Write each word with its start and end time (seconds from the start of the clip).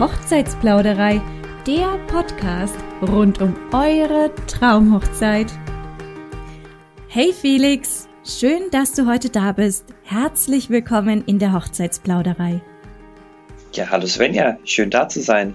Hochzeitsplauderei, 0.00 1.20
der 1.66 1.98
Podcast 2.06 2.74
rund 3.02 3.42
um 3.42 3.54
eure 3.70 4.34
Traumhochzeit. 4.46 5.52
Hey 7.06 7.34
Felix, 7.34 8.08
schön, 8.24 8.70
dass 8.70 8.94
du 8.94 9.06
heute 9.06 9.28
da 9.28 9.52
bist. 9.52 9.84
Herzlich 10.02 10.70
willkommen 10.70 11.22
in 11.26 11.38
der 11.38 11.52
Hochzeitsplauderei. 11.52 12.62
Ja, 13.74 13.90
hallo 13.90 14.06
Svenja, 14.06 14.56
schön 14.64 14.88
da 14.88 15.06
zu 15.06 15.20
sein. 15.20 15.54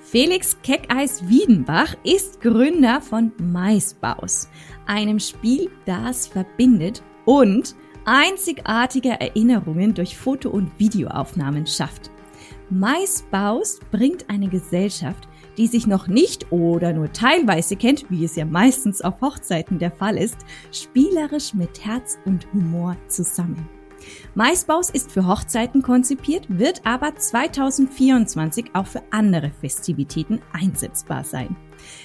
Felix 0.00 0.56
Keckeis 0.64 1.28
Wiedenbach 1.28 1.94
ist 2.02 2.40
Gründer 2.40 3.00
von 3.00 3.30
Maisbaus, 3.40 4.48
einem 4.86 5.20
Spiel, 5.20 5.70
das 5.86 6.26
verbindet 6.26 7.04
und 7.24 7.76
einzigartige 8.04 9.10
Erinnerungen 9.10 9.94
durch 9.94 10.16
Foto- 10.16 10.50
und 10.50 10.76
Videoaufnahmen 10.80 11.68
schafft. 11.68 12.10
Maisbaus 12.70 13.80
bringt 13.90 14.28
eine 14.28 14.48
Gesellschaft, 14.48 15.28
die 15.56 15.66
sich 15.66 15.86
noch 15.86 16.06
nicht 16.06 16.52
oder 16.52 16.92
nur 16.92 17.12
teilweise 17.12 17.76
kennt, 17.76 18.10
wie 18.10 18.24
es 18.24 18.36
ja 18.36 18.44
meistens 18.44 19.00
auf 19.00 19.20
Hochzeiten 19.20 19.78
der 19.78 19.90
Fall 19.90 20.18
ist, 20.18 20.36
spielerisch 20.70 21.54
mit 21.54 21.84
Herz 21.84 22.18
und 22.26 22.46
Humor 22.52 22.96
zusammen. 23.08 23.68
Maisbaus 24.34 24.90
ist 24.90 25.12
für 25.12 25.26
Hochzeiten 25.26 25.82
konzipiert, 25.82 26.46
wird 26.48 26.82
aber 26.84 27.14
2024 27.14 28.70
auch 28.74 28.86
für 28.86 29.02
andere 29.10 29.50
Festivitäten 29.60 30.40
einsetzbar 30.52 31.24
sein. 31.24 31.56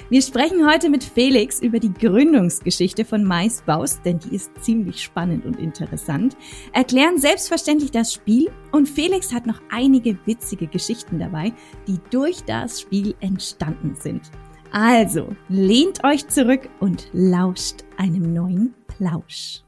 Wir 0.09 0.21
sprechen 0.21 0.69
heute 0.69 0.89
mit 0.89 1.03
Felix 1.03 1.59
über 1.59 1.79
die 1.79 1.93
Gründungsgeschichte 1.93 3.05
von 3.05 3.23
Maisbaus, 3.23 4.01
denn 4.01 4.19
die 4.19 4.35
ist 4.35 4.51
ziemlich 4.61 5.01
spannend 5.01 5.45
und 5.45 5.59
interessant, 5.59 6.37
erklären 6.73 7.17
selbstverständlich 7.17 7.91
das 7.91 8.13
Spiel 8.13 8.51
und 8.71 8.87
Felix 8.87 9.33
hat 9.33 9.45
noch 9.45 9.61
einige 9.71 10.17
witzige 10.25 10.67
Geschichten 10.67 11.19
dabei, 11.19 11.53
die 11.87 11.99
durch 12.11 12.43
das 12.43 12.81
Spiel 12.81 13.15
entstanden 13.19 13.95
sind. 13.95 14.31
Also, 14.71 15.35
lehnt 15.49 16.03
euch 16.03 16.27
zurück 16.27 16.67
und 16.79 17.09
lauscht 17.13 17.83
einem 17.97 18.33
neuen 18.33 18.73
Plausch. 18.87 19.62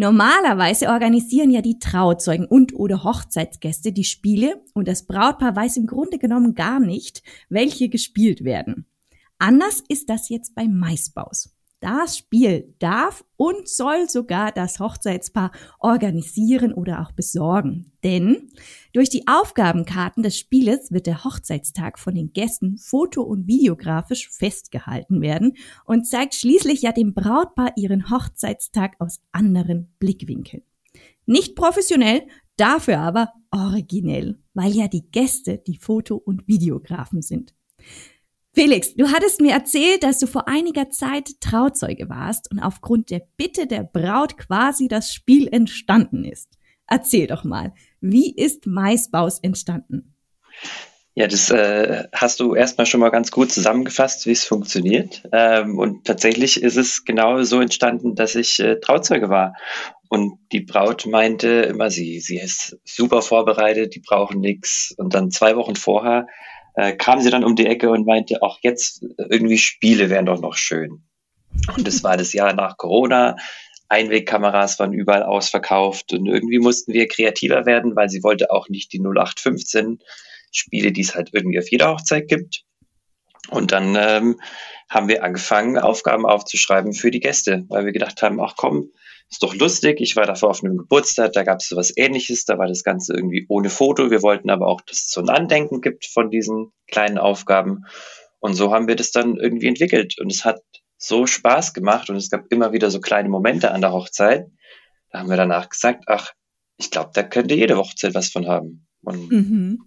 Normalerweise 0.00 0.90
organisieren 0.90 1.50
ja 1.50 1.60
die 1.60 1.80
Trauzeugen 1.80 2.46
und 2.46 2.72
oder 2.72 3.02
Hochzeitsgäste 3.02 3.90
die 3.90 4.04
Spiele 4.04 4.62
und 4.72 4.86
das 4.86 5.06
Brautpaar 5.06 5.56
weiß 5.56 5.76
im 5.76 5.88
Grunde 5.88 6.18
genommen 6.18 6.54
gar 6.54 6.78
nicht, 6.78 7.24
welche 7.48 7.88
gespielt 7.88 8.44
werden. 8.44 8.86
Anders 9.38 9.82
ist 9.88 10.08
das 10.08 10.28
jetzt 10.28 10.54
bei 10.54 10.68
Maisbaus. 10.68 11.52
Das 11.80 12.18
Spiel 12.18 12.74
darf 12.80 13.24
und 13.36 13.68
soll 13.68 14.08
sogar 14.08 14.50
das 14.50 14.80
Hochzeitspaar 14.80 15.52
organisieren 15.78 16.72
oder 16.72 17.02
auch 17.02 17.12
besorgen. 17.12 17.92
Denn 18.02 18.50
durch 18.92 19.10
die 19.10 19.28
Aufgabenkarten 19.28 20.24
des 20.24 20.36
Spieles 20.36 20.90
wird 20.90 21.06
der 21.06 21.22
Hochzeitstag 21.22 22.00
von 22.00 22.16
den 22.16 22.32
Gästen 22.32 22.78
foto- 22.78 23.22
und 23.22 23.46
videografisch 23.46 24.28
festgehalten 24.28 25.20
werden 25.20 25.56
und 25.84 26.04
zeigt 26.04 26.34
schließlich 26.34 26.82
ja 26.82 26.90
dem 26.90 27.14
Brautpaar 27.14 27.72
ihren 27.76 28.10
Hochzeitstag 28.10 28.96
aus 28.98 29.20
anderen 29.30 29.94
Blickwinkeln. 30.00 30.64
Nicht 31.26 31.54
professionell, 31.54 32.26
dafür 32.56 32.98
aber 32.98 33.32
originell, 33.52 34.40
weil 34.52 34.72
ja 34.72 34.88
die 34.88 35.08
Gäste 35.10 35.58
die 35.58 35.78
Foto- 35.78 36.16
und 36.16 36.48
Videografen 36.48 37.22
sind. 37.22 37.54
Felix, 38.58 38.92
du 38.96 39.12
hattest 39.12 39.40
mir 39.40 39.52
erzählt, 39.52 40.02
dass 40.02 40.18
du 40.18 40.26
vor 40.26 40.48
einiger 40.48 40.90
Zeit 40.90 41.40
Trauzeuge 41.40 42.08
warst 42.08 42.50
und 42.50 42.58
aufgrund 42.58 43.08
der 43.08 43.22
Bitte 43.36 43.68
der 43.68 43.84
Braut 43.84 44.36
quasi 44.36 44.88
das 44.88 45.14
Spiel 45.14 45.46
entstanden 45.46 46.24
ist. 46.24 46.48
Erzähl 46.88 47.28
doch 47.28 47.44
mal, 47.44 47.72
wie 48.00 48.34
ist 48.34 48.66
Maisbaus 48.66 49.38
entstanden? 49.38 50.16
Ja, 51.14 51.28
das 51.28 51.52
äh, 51.52 52.08
hast 52.12 52.40
du 52.40 52.56
erstmal 52.56 52.86
schon 52.86 52.98
mal 52.98 53.10
ganz 53.10 53.30
gut 53.30 53.52
zusammengefasst, 53.52 54.26
wie 54.26 54.32
es 54.32 54.42
funktioniert. 54.42 55.22
Ähm, 55.30 55.78
und 55.78 56.04
tatsächlich 56.04 56.60
ist 56.60 56.76
es 56.76 57.04
genau 57.04 57.40
so 57.44 57.60
entstanden, 57.60 58.16
dass 58.16 58.34
ich 58.34 58.58
äh, 58.58 58.80
Trauzeuge 58.80 59.28
war. 59.28 59.54
Und 60.08 60.36
die 60.50 60.62
Braut 60.62 61.06
meinte 61.06 61.48
immer, 61.48 61.90
sie, 61.90 62.18
sie 62.18 62.38
ist 62.38 62.76
super 62.84 63.22
vorbereitet, 63.22 63.94
die 63.94 64.00
brauchen 64.00 64.40
nichts. 64.40 64.92
Und 64.98 65.14
dann 65.14 65.30
zwei 65.30 65.54
Wochen 65.54 65.76
vorher 65.76 66.26
äh, 66.78 66.94
kam 66.94 67.20
sie 67.20 67.30
dann 67.30 67.42
um 67.42 67.56
die 67.56 67.66
Ecke 67.66 67.90
und 67.90 68.06
meinte, 68.06 68.40
auch 68.40 68.60
jetzt 68.62 69.04
irgendwie 69.18 69.58
Spiele 69.58 70.10
wären 70.10 70.26
doch 70.26 70.40
noch 70.40 70.56
schön. 70.56 71.02
Und 71.76 71.88
es 71.88 72.04
war 72.04 72.16
das 72.16 72.32
Jahr 72.32 72.52
nach 72.52 72.76
Corona. 72.76 73.34
Einwegkameras 73.88 74.78
waren 74.78 74.92
überall 74.92 75.24
ausverkauft 75.24 76.12
und 76.12 76.26
irgendwie 76.26 76.60
mussten 76.60 76.92
wir 76.92 77.08
kreativer 77.08 77.66
werden, 77.66 77.96
weil 77.96 78.08
sie 78.08 78.22
wollte 78.22 78.52
auch 78.52 78.68
nicht 78.68 78.92
die 78.92 79.00
0815 79.00 79.98
Spiele, 80.52 80.92
die 80.92 81.00
es 81.00 81.16
halt 81.16 81.30
irgendwie 81.32 81.58
auf 81.58 81.68
jeder 81.68 81.90
Hochzeit 81.90 82.28
gibt. 82.28 82.62
Und 83.50 83.72
dann 83.72 83.96
ähm, 83.98 84.40
haben 84.88 85.08
wir 85.08 85.24
angefangen, 85.24 85.78
Aufgaben 85.78 86.26
aufzuschreiben 86.26 86.92
für 86.92 87.10
die 87.10 87.20
Gäste, 87.20 87.64
weil 87.68 87.86
wir 87.86 87.92
gedacht 87.92 88.22
haben, 88.22 88.40
ach 88.40 88.54
komm, 88.56 88.92
ist 89.30 89.42
doch 89.42 89.54
lustig. 89.54 90.00
Ich 90.00 90.16
war 90.16 90.24
davor 90.24 90.50
auf 90.50 90.64
einem 90.64 90.78
Geburtstag, 90.78 91.32
da 91.32 91.42
gab 91.42 91.60
es 91.60 91.68
sowas 91.68 91.92
ähnliches, 91.96 92.44
da 92.44 92.58
war 92.58 92.66
das 92.66 92.82
Ganze 92.82 93.14
irgendwie 93.14 93.46
ohne 93.48 93.70
Foto. 93.70 94.10
Wir 94.10 94.22
wollten 94.22 94.50
aber 94.50 94.66
auch, 94.66 94.80
dass 94.80 94.98
es 94.98 95.10
so 95.10 95.20
ein 95.20 95.28
Andenken 95.28 95.80
gibt 95.80 96.06
von 96.06 96.30
diesen 96.30 96.72
kleinen 96.90 97.18
Aufgaben. 97.18 97.84
Und 98.40 98.54
so 98.54 98.72
haben 98.72 98.88
wir 98.88 98.96
das 98.96 99.10
dann 99.10 99.36
irgendwie 99.36 99.66
entwickelt. 99.66 100.18
Und 100.18 100.32
es 100.32 100.44
hat 100.44 100.62
so 100.96 101.26
Spaß 101.26 101.74
gemacht 101.74 102.08
und 102.10 102.16
es 102.16 102.30
gab 102.30 102.46
immer 102.50 102.72
wieder 102.72 102.90
so 102.90 103.00
kleine 103.00 103.28
Momente 103.28 103.70
an 103.70 103.80
der 103.80 103.92
Hochzeit. 103.92 104.46
Da 105.10 105.20
haben 105.20 105.30
wir 105.30 105.36
danach 105.36 105.68
gesagt, 105.68 106.04
ach, 106.06 106.32
ich 106.76 106.90
glaube, 106.90 107.10
da 107.12 107.22
könnte 107.22 107.54
jede 107.54 107.76
Hochzeit 107.76 108.14
was 108.14 108.30
von 108.30 108.46
haben. 108.46 108.86
Und 109.02 109.30
mhm. 109.30 109.78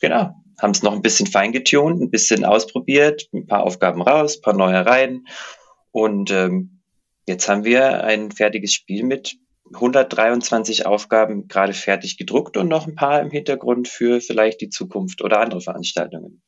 genau, 0.00 0.34
haben 0.60 0.70
es 0.70 0.82
noch 0.82 0.92
ein 0.92 1.02
bisschen 1.02 1.26
feingetunt, 1.26 2.00
ein 2.00 2.10
bisschen 2.10 2.44
ausprobiert, 2.44 3.28
ein 3.32 3.46
paar 3.46 3.64
Aufgaben 3.64 4.02
raus, 4.02 4.36
ein 4.36 4.42
paar 4.42 4.54
neue 4.54 4.84
rein. 4.84 5.24
Und 5.90 6.30
ähm, 6.30 6.81
Jetzt 7.26 7.48
haben 7.48 7.64
wir 7.64 8.04
ein 8.04 8.30
fertiges 8.32 8.72
Spiel 8.72 9.04
mit 9.04 9.36
123 9.74 10.86
Aufgaben 10.86 11.48
gerade 11.48 11.72
fertig 11.72 12.18
gedruckt 12.18 12.56
und 12.56 12.68
noch 12.68 12.86
ein 12.86 12.94
paar 12.94 13.20
im 13.20 13.30
Hintergrund 13.30 13.88
für 13.88 14.20
vielleicht 14.20 14.60
die 14.60 14.68
Zukunft 14.68 15.22
oder 15.22 15.40
andere 15.40 15.60
Veranstaltungen. 15.60 16.42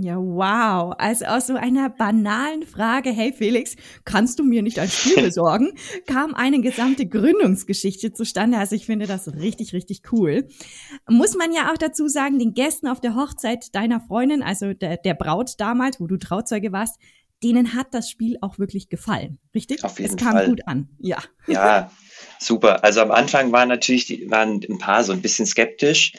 Ja, 0.00 0.16
wow. 0.16 0.94
Also 0.96 1.24
aus 1.24 1.48
so 1.48 1.54
einer 1.54 1.90
banalen 1.90 2.62
Frage, 2.62 3.10
hey 3.10 3.32
Felix, 3.32 3.74
kannst 4.04 4.38
du 4.38 4.44
mir 4.44 4.62
nicht 4.62 4.78
ein 4.78 4.88
Spiel 4.88 5.20
besorgen, 5.24 5.72
kam 6.06 6.34
eine 6.34 6.60
gesamte 6.60 7.06
Gründungsgeschichte 7.08 8.12
zustande. 8.12 8.58
Also 8.58 8.76
ich 8.76 8.86
finde 8.86 9.08
das 9.08 9.34
richtig, 9.34 9.72
richtig 9.72 10.02
cool. 10.12 10.46
Muss 11.08 11.36
man 11.36 11.52
ja 11.52 11.72
auch 11.72 11.78
dazu 11.78 12.06
sagen, 12.06 12.38
den 12.38 12.54
Gästen 12.54 12.86
auf 12.86 13.00
der 13.00 13.16
Hochzeit 13.16 13.74
deiner 13.74 14.00
Freundin, 14.00 14.44
also 14.44 14.72
der, 14.72 14.98
der 14.98 15.14
Braut 15.14 15.54
damals, 15.58 16.00
wo 16.00 16.06
du 16.06 16.16
Trauzeuge 16.16 16.70
warst, 16.70 17.00
denen 17.42 17.74
hat 17.74 17.88
das 17.92 18.10
Spiel 18.10 18.36
auch 18.40 18.58
wirklich 18.58 18.88
gefallen, 18.88 19.38
richtig? 19.54 19.84
Auf 19.84 19.98
jeden 19.98 20.10
es 20.10 20.16
kam 20.16 20.32
Fall. 20.32 20.46
gut 20.48 20.66
an, 20.66 20.88
ja. 20.98 21.18
Ja, 21.46 21.90
super. 22.38 22.84
Also 22.84 23.00
am 23.00 23.10
Anfang 23.10 23.52
waren 23.52 23.68
natürlich 23.68 24.06
die, 24.06 24.30
waren 24.30 24.60
ein 24.68 24.78
paar 24.78 25.04
so 25.04 25.12
ein 25.12 25.22
bisschen 25.22 25.46
skeptisch. 25.46 26.12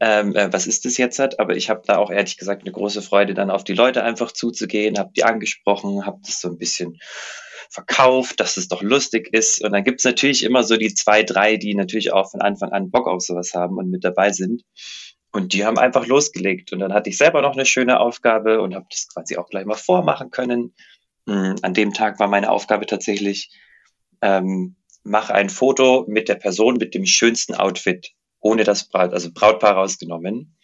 Ähm, 0.00 0.34
äh, 0.34 0.52
was 0.52 0.66
ist 0.66 0.84
das 0.84 0.96
jetzt 0.96 1.18
hat? 1.18 1.38
Aber 1.38 1.56
ich 1.56 1.70
habe 1.70 1.82
da 1.86 1.98
auch 1.98 2.10
ehrlich 2.10 2.36
gesagt 2.36 2.62
eine 2.62 2.72
große 2.72 3.02
Freude, 3.02 3.34
dann 3.34 3.50
auf 3.50 3.62
die 3.62 3.74
Leute 3.74 4.02
einfach 4.02 4.32
zuzugehen, 4.32 4.98
habe 4.98 5.12
die 5.14 5.24
angesprochen, 5.24 6.04
habe 6.04 6.18
das 6.24 6.40
so 6.40 6.48
ein 6.48 6.58
bisschen 6.58 6.98
verkauft, 7.70 8.40
dass 8.40 8.56
es 8.56 8.68
doch 8.68 8.82
lustig 8.82 9.28
ist. 9.32 9.64
Und 9.64 9.72
dann 9.72 9.84
gibt's 9.84 10.04
natürlich 10.04 10.42
immer 10.42 10.62
so 10.62 10.76
die 10.76 10.92
zwei, 10.92 11.22
drei, 11.22 11.56
die 11.56 11.74
natürlich 11.74 12.12
auch 12.12 12.30
von 12.30 12.42
Anfang 12.42 12.70
an 12.72 12.90
Bock 12.90 13.06
auf 13.06 13.22
sowas 13.22 13.54
haben 13.54 13.78
und 13.78 13.90
mit 13.90 14.04
dabei 14.04 14.32
sind. 14.32 14.62
Und 15.32 15.54
die 15.54 15.64
haben 15.64 15.78
einfach 15.78 16.06
losgelegt. 16.06 16.72
Und 16.72 16.80
dann 16.80 16.92
hatte 16.92 17.08
ich 17.10 17.16
selber 17.16 17.40
noch 17.40 17.54
eine 17.54 17.64
schöne 17.64 17.98
Aufgabe 18.00 18.60
und 18.60 18.74
habe 18.74 18.86
das 18.90 19.08
quasi 19.08 19.36
auch 19.36 19.48
gleich 19.48 19.64
mal 19.64 19.76
vormachen 19.76 20.30
können. 20.30 20.74
Mhm. 21.26 21.56
An 21.62 21.74
dem 21.74 21.94
Tag 21.94 22.20
war 22.20 22.28
meine 22.28 22.50
Aufgabe 22.50 22.86
tatsächlich, 22.86 23.50
ähm, 24.20 24.76
mach 25.04 25.30
ein 25.30 25.48
Foto 25.48 26.04
mit 26.06 26.28
der 26.28 26.34
Person 26.34 26.76
mit 26.76 26.94
dem 26.94 27.06
schönsten 27.06 27.54
Outfit, 27.54 28.12
ohne 28.40 28.64
das 28.64 28.88
Braut, 28.88 29.12
also 29.12 29.30
Brautpaar 29.32 29.74
rausgenommen. 29.74 30.56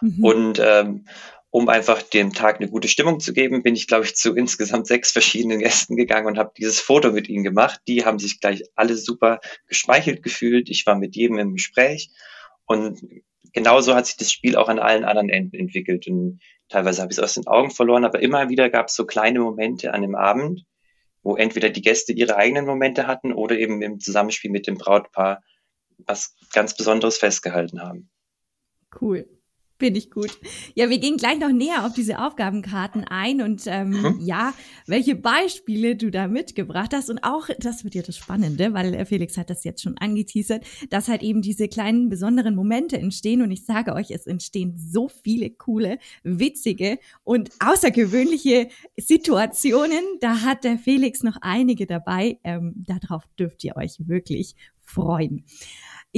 Mhm. 0.00 0.24
Und 0.24 0.62
ähm, 0.62 1.06
um 1.50 1.68
einfach 1.68 2.02
dem 2.02 2.32
Tag 2.32 2.56
eine 2.56 2.68
gute 2.68 2.88
Stimmung 2.88 3.20
zu 3.20 3.32
geben, 3.32 3.62
bin 3.62 3.74
ich, 3.74 3.86
glaube 3.86 4.04
ich, 4.04 4.16
zu 4.16 4.34
insgesamt 4.34 4.86
sechs 4.86 5.12
verschiedenen 5.12 5.60
Gästen 5.60 5.96
gegangen 5.96 6.26
und 6.26 6.38
habe 6.38 6.52
dieses 6.58 6.80
Foto 6.80 7.12
mit 7.12 7.28
ihnen 7.28 7.44
gemacht. 7.44 7.80
Die 7.86 8.04
haben 8.04 8.18
sich 8.18 8.40
gleich 8.40 8.64
alle 8.74 8.96
super 8.96 9.40
geschmeichelt 9.66 10.22
gefühlt. 10.22 10.68
Ich 10.68 10.84
war 10.86 10.96
mit 10.96 11.16
jedem 11.16 11.38
im 11.38 11.54
Gespräch 11.54 12.10
und 12.66 13.00
genauso 13.52 13.94
hat 13.94 14.06
sich 14.06 14.16
das 14.16 14.32
Spiel 14.32 14.56
auch 14.56 14.68
an 14.68 14.78
allen 14.78 15.04
anderen 15.04 15.28
Enden 15.28 15.56
entwickelt. 15.56 16.06
Und 16.06 16.40
teilweise 16.68 17.02
habe 17.02 17.12
ich 17.12 17.18
es 17.18 17.24
aus 17.24 17.34
den 17.34 17.46
Augen 17.46 17.70
verloren, 17.70 18.04
aber 18.04 18.20
immer 18.20 18.48
wieder 18.48 18.70
gab 18.70 18.88
es 18.88 18.94
so 18.94 19.06
kleine 19.06 19.40
Momente 19.40 19.94
an 19.94 20.02
dem 20.02 20.14
Abend, 20.14 20.64
wo 21.22 21.36
entweder 21.36 21.70
die 21.70 21.82
Gäste 21.82 22.12
ihre 22.12 22.36
eigenen 22.36 22.66
Momente 22.66 23.06
hatten 23.06 23.32
oder 23.32 23.58
eben 23.58 23.82
im 23.82 24.00
Zusammenspiel 24.00 24.50
mit 24.50 24.66
dem 24.66 24.78
Brautpaar 24.78 25.42
was 25.98 26.36
ganz 26.52 26.76
Besonderes 26.76 27.18
festgehalten 27.18 27.82
haben. 27.82 28.10
Cool. 29.00 29.28
Finde 29.80 29.98
ich 29.98 30.10
gut. 30.10 30.36
Ja, 30.74 30.90
wir 30.90 30.98
gehen 30.98 31.18
gleich 31.18 31.38
noch 31.38 31.52
näher 31.52 31.86
auf 31.86 31.92
diese 31.92 32.18
Aufgabenkarten 32.18 33.04
ein 33.04 33.40
und 33.40 33.62
ähm, 33.66 33.90
mhm. 33.90 34.18
ja, 34.20 34.52
welche 34.86 35.14
Beispiele 35.14 35.94
du 35.94 36.10
da 36.10 36.26
mitgebracht 36.26 36.92
hast. 36.92 37.10
Und 37.10 37.22
auch, 37.22 37.48
das 37.60 37.84
wird 37.84 37.94
ja 37.94 38.02
das 38.02 38.16
Spannende, 38.16 38.74
weil 38.74 38.92
äh, 38.92 39.04
Felix 39.04 39.36
hat 39.36 39.50
das 39.50 39.62
jetzt 39.62 39.82
schon 39.82 39.96
angeteasert, 39.96 40.64
dass 40.90 41.06
halt 41.06 41.22
eben 41.22 41.42
diese 41.42 41.68
kleinen 41.68 42.08
besonderen 42.08 42.56
Momente 42.56 42.98
entstehen. 42.98 43.40
Und 43.40 43.52
ich 43.52 43.64
sage 43.66 43.94
euch, 43.94 44.10
es 44.10 44.26
entstehen 44.26 44.74
so 44.76 45.08
viele 45.08 45.50
coole, 45.50 45.98
witzige 46.24 46.98
und 47.22 47.50
außergewöhnliche 47.60 48.70
Situationen. 48.96 50.02
Da 50.20 50.40
hat 50.40 50.64
der 50.64 50.78
Felix 50.78 51.22
noch 51.22 51.36
einige 51.40 51.86
dabei. 51.86 52.40
Ähm, 52.42 52.74
darauf 52.78 53.22
dürft 53.38 53.62
ihr 53.62 53.76
euch 53.76 54.08
wirklich 54.08 54.56
freuen. 54.80 55.44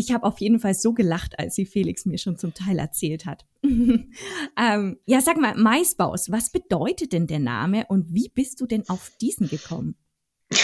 Ich 0.00 0.12
habe 0.12 0.26
auf 0.26 0.40
jeden 0.40 0.60
Fall 0.60 0.72
so 0.72 0.94
gelacht, 0.94 1.38
als 1.38 1.54
sie 1.54 1.66
Felix 1.66 2.06
mir 2.06 2.16
schon 2.16 2.38
zum 2.38 2.54
Teil 2.54 2.78
erzählt 2.78 3.26
hat. 3.26 3.44
ähm, 3.62 4.98
ja, 5.04 5.20
sag 5.20 5.36
mal, 5.36 5.54
Maisbaus, 5.56 6.30
was 6.30 6.50
bedeutet 6.50 7.12
denn 7.12 7.26
der 7.26 7.38
Name 7.38 7.84
und 7.86 8.06
wie 8.14 8.30
bist 8.30 8.62
du 8.62 8.66
denn 8.66 8.88
auf 8.88 9.12
diesen 9.20 9.50
gekommen? 9.50 9.96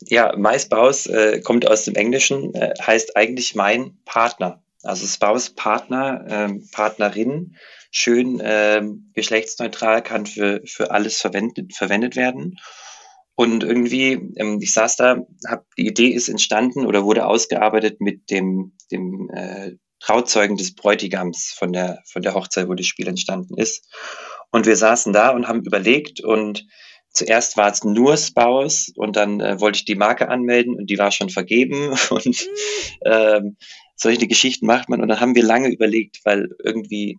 ja, 0.00 0.36
Maisbaus 0.36 1.06
äh, 1.06 1.40
kommt 1.42 1.70
aus 1.70 1.84
dem 1.84 1.94
Englischen, 1.94 2.52
äh, 2.56 2.74
heißt 2.84 3.16
eigentlich 3.16 3.54
mein 3.54 3.98
Partner. 4.04 4.64
Also 4.82 5.06
Spouse, 5.06 5.50
Partner, 5.50 6.26
ähm, 6.28 6.68
Partnerin, 6.72 7.54
schön 7.92 8.42
ähm, 8.42 9.12
geschlechtsneutral, 9.14 10.02
kann 10.02 10.26
für, 10.26 10.60
für 10.64 10.90
alles 10.90 11.20
verwendet, 11.20 11.76
verwendet 11.76 12.16
werden. 12.16 12.58
Und 13.34 13.64
irgendwie, 13.64 14.12
ähm, 14.36 14.58
ich 14.60 14.72
saß 14.72 14.96
da, 14.96 15.24
hab, 15.48 15.64
die 15.76 15.86
Idee 15.86 16.08
ist 16.08 16.28
entstanden 16.28 16.86
oder 16.86 17.04
wurde 17.04 17.26
ausgearbeitet 17.26 18.00
mit 18.00 18.30
dem, 18.30 18.72
dem 18.90 19.30
äh, 19.32 19.72
Trauzeugen 20.00 20.56
des 20.56 20.74
Bräutigams 20.74 21.54
von 21.56 21.72
der, 21.72 22.02
von 22.10 22.22
der 22.22 22.34
Hochzeit, 22.34 22.68
wo 22.68 22.74
das 22.74 22.86
Spiel 22.86 23.08
entstanden 23.08 23.56
ist. 23.56 23.86
Und 24.50 24.66
wir 24.66 24.76
saßen 24.76 25.12
da 25.12 25.30
und 25.30 25.46
haben 25.46 25.64
überlegt 25.64 26.20
und 26.20 26.66
zuerst 27.12 27.56
war 27.56 27.70
es 27.70 27.84
nur 27.84 28.16
Spouse 28.16 28.92
und 28.94 29.16
dann 29.16 29.40
äh, 29.40 29.60
wollte 29.60 29.78
ich 29.78 29.84
die 29.84 29.94
Marke 29.94 30.28
anmelden 30.28 30.74
und 30.74 30.88
die 30.88 30.98
war 30.98 31.10
schon 31.10 31.28
vergeben. 31.28 31.94
Und 32.10 32.46
ähm, 33.04 33.56
solche 33.96 34.26
Geschichten 34.26 34.66
macht 34.66 34.88
man. 34.88 35.00
Und 35.02 35.08
dann 35.08 35.20
haben 35.20 35.34
wir 35.34 35.44
lange 35.44 35.68
überlegt, 35.68 36.20
weil 36.24 36.48
irgendwie 36.62 37.18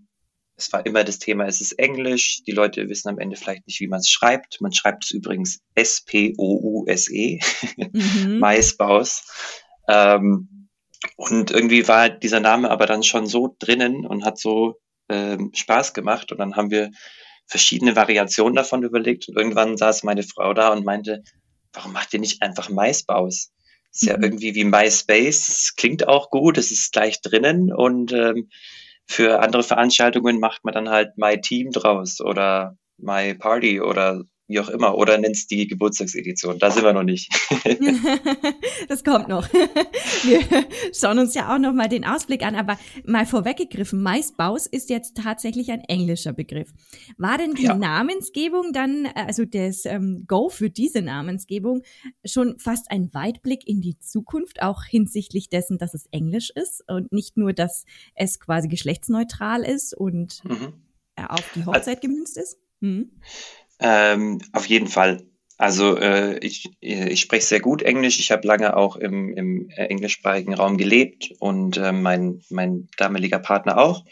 es 0.62 0.72
war 0.72 0.86
immer 0.86 1.04
das 1.04 1.20
Thema, 1.20 1.46
es 1.46 1.60
ist 1.62 1.74
Englisch. 1.74 2.44
Die 2.46 2.52
Leute 2.52 2.88
wissen 2.88 3.10
am 3.10 3.20
Ende 3.20 3.36
vielleicht 3.36 3.68
nicht, 3.68 3.80
wie 3.80 3.88
man 3.88 4.00
es 4.00 4.10
schreibt. 4.10 4.62
Man 4.62 4.74
schreibt 4.74 5.06
es 5.06 5.12
übrigens 5.12 5.60
S-P-O-U-S-E, 5.76 7.40
mhm. 7.78 8.40
Maisbaus. 8.40 9.24
Ähm, 9.88 10.70
und 11.16 11.52
irgendwie 11.52 11.88
war 11.88 12.10
dieser 12.10 12.40
Name 12.40 12.70
aber 12.70 12.86
dann 12.86 13.04
schon 13.04 13.26
so 13.26 13.56
drinnen 13.60 14.06
und 14.06 14.24
hat 14.24 14.40
so 14.40 14.76
ähm, 15.10 15.52
Spaß 15.54 15.94
gemacht. 15.94 16.32
Und 16.32 16.38
dann 16.38 16.56
haben 16.56 16.70
wir 16.70 16.92
verschiedene 17.48 17.96
Variationen 17.96 18.56
davon 18.56 18.84
überlegt. 18.84 19.28
Und 19.28 19.38
irgendwann 19.38 19.78
saß 19.78 20.04
meine 20.04 20.24
Frau 20.24 20.54
da 20.54 20.70
und 20.70 20.86
meinte, 20.86 21.24
warum 21.74 21.94
macht 21.94 22.14
ihr 22.14 22.20
nicht 22.20 22.42
einfach 22.42 22.70
Maisbaus? 22.70 23.52
Ist 23.92 24.04
ja 24.04 24.16
mhm. 24.18 24.24
irgendwie 24.24 24.56
wie 24.56 24.64
MySpace, 24.64 25.74
klingt 25.76 26.08
auch 26.08 26.30
gut, 26.30 26.58
es 26.58 26.72
ist 26.72 26.94
gleich 26.94 27.22
drinnen 27.22 27.74
und 27.74 28.14
ähm, 28.14 28.50
für 29.08 29.42
andere 29.42 29.64
Veranstaltungen 29.64 30.40
macht 30.40 30.64
man 30.64 30.74
dann 30.74 30.90
halt 30.90 31.18
My 31.18 31.40
Team 31.40 31.72
draus 31.72 32.22
oder 32.22 32.78
My 32.98 33.34
Party 33.36 33.82
oder 33.82 34.24
wie 34.52 34.60
auch 34.60 34.70
immer, 34.70 34.98
oder 34.98 35.18
nennst 35.18 35.52
die 35.52 35.68
Geburtstagsedition. 35.68 36.60
Da 36.60 36.72
sind 36.72 36.84
wir 36.84 36.94
noch 36.94 37.04
nicht. 37.04 37.32
das 38.88 39.04
kommt 39.04 39.28
noch. 39.28 39.48
Wir 40.24 40.42
schauen 40.94 41.20
uns 41.20 41.34
ja 41.34 41.54
auch 41.54 41.60
noch 41.60 41.74
mal 41.74 41.88
den 41.88 42.06
Ausblick 42.06 42.46
an, 42.46 42.56
aber 42.56 42.78
mal 43.06 43.26
vorweggegriffen, 43.26 44.02
Maisbaus 44.02 44.68
ist 44.68 44.90
jetzt 44.90 45.18
tatsächlich 45.18 45.72
ein 45.72 45.82
englischer 45.82 46.34
Begriff. 46.34 46.72
War 47.18 47.38
denn 47.38 47.54
die 47.56 47.64
ja. 47.64 47.76
Namensgebung 47.76 48.74
dann, 48.74 49.08
also 49.16 49.46
das 49.46 49.86
ähm, 49.86 50.26
Go 50.28 50.50
für 50.50 50.70
diese 50.70 51.02
Namensgebung, 51.02 51.84
schon 52.26 52.60
fast 52.60 52.92
ein 52.92 53.14
Weitblick 53.14 53.68
in 53.68 53.82
die 53.82 53.98
Zukunft, 54.00 54.62
auch 54.62 54.84
hinsichtlich 54.84 55.50
dessen, 55.50 55.78
dass 55.78 55.94
es 55.94 56.06
Englisch 56.12 56.52
ist 56.54 56.84
und 56.88 57.12
nicht 57.12 57.38
nur, 57.38 57.54
dass 57.54 57.86
es 58.16 58.40
quasi 58.40 58.68
geschlechtsneutral 58.68 59.64
ist 59.64 59.94
und 59.96 60.44
mhm. 60.44 60.74
auf 61.16 61.52
die 61.56 61.66
Hochzeit 61.66 62.02
gemünzt 62.02 62.38
ist? 62.38 62.58
Mhm. 62.80 63.12
Ähm, 63.82 64.40
auf 64.54 64.68
jeden 64.68 64.88
Fall. 64.88 65.24
Also 65.58 65.98
äh, 65.98 66.40
ich, 66.40 66.72
ich 66.80 67.22
spreche 67.22 67.46
sehr 67.46 67.60
gut 67.60 67.84
Englisch. 67.84 68.20
Ich 68.20 68.32
habe 68.32 68.48
lange 68.48 68.76
auch 68.76 68.96
im, 68.96 69.36
im 69.36 69.70
englischsprachigen 69.70 70.54
Raum 70.56 70.78
gelebt 70.78 71.34
und 71.40 71.78
äh, 71.78 71.92
mein, 71.92 72.42
mein 72.50 72.88
damaliger 72.98 73.40
Partner 73.40 73.78
auch. 73.78 74.04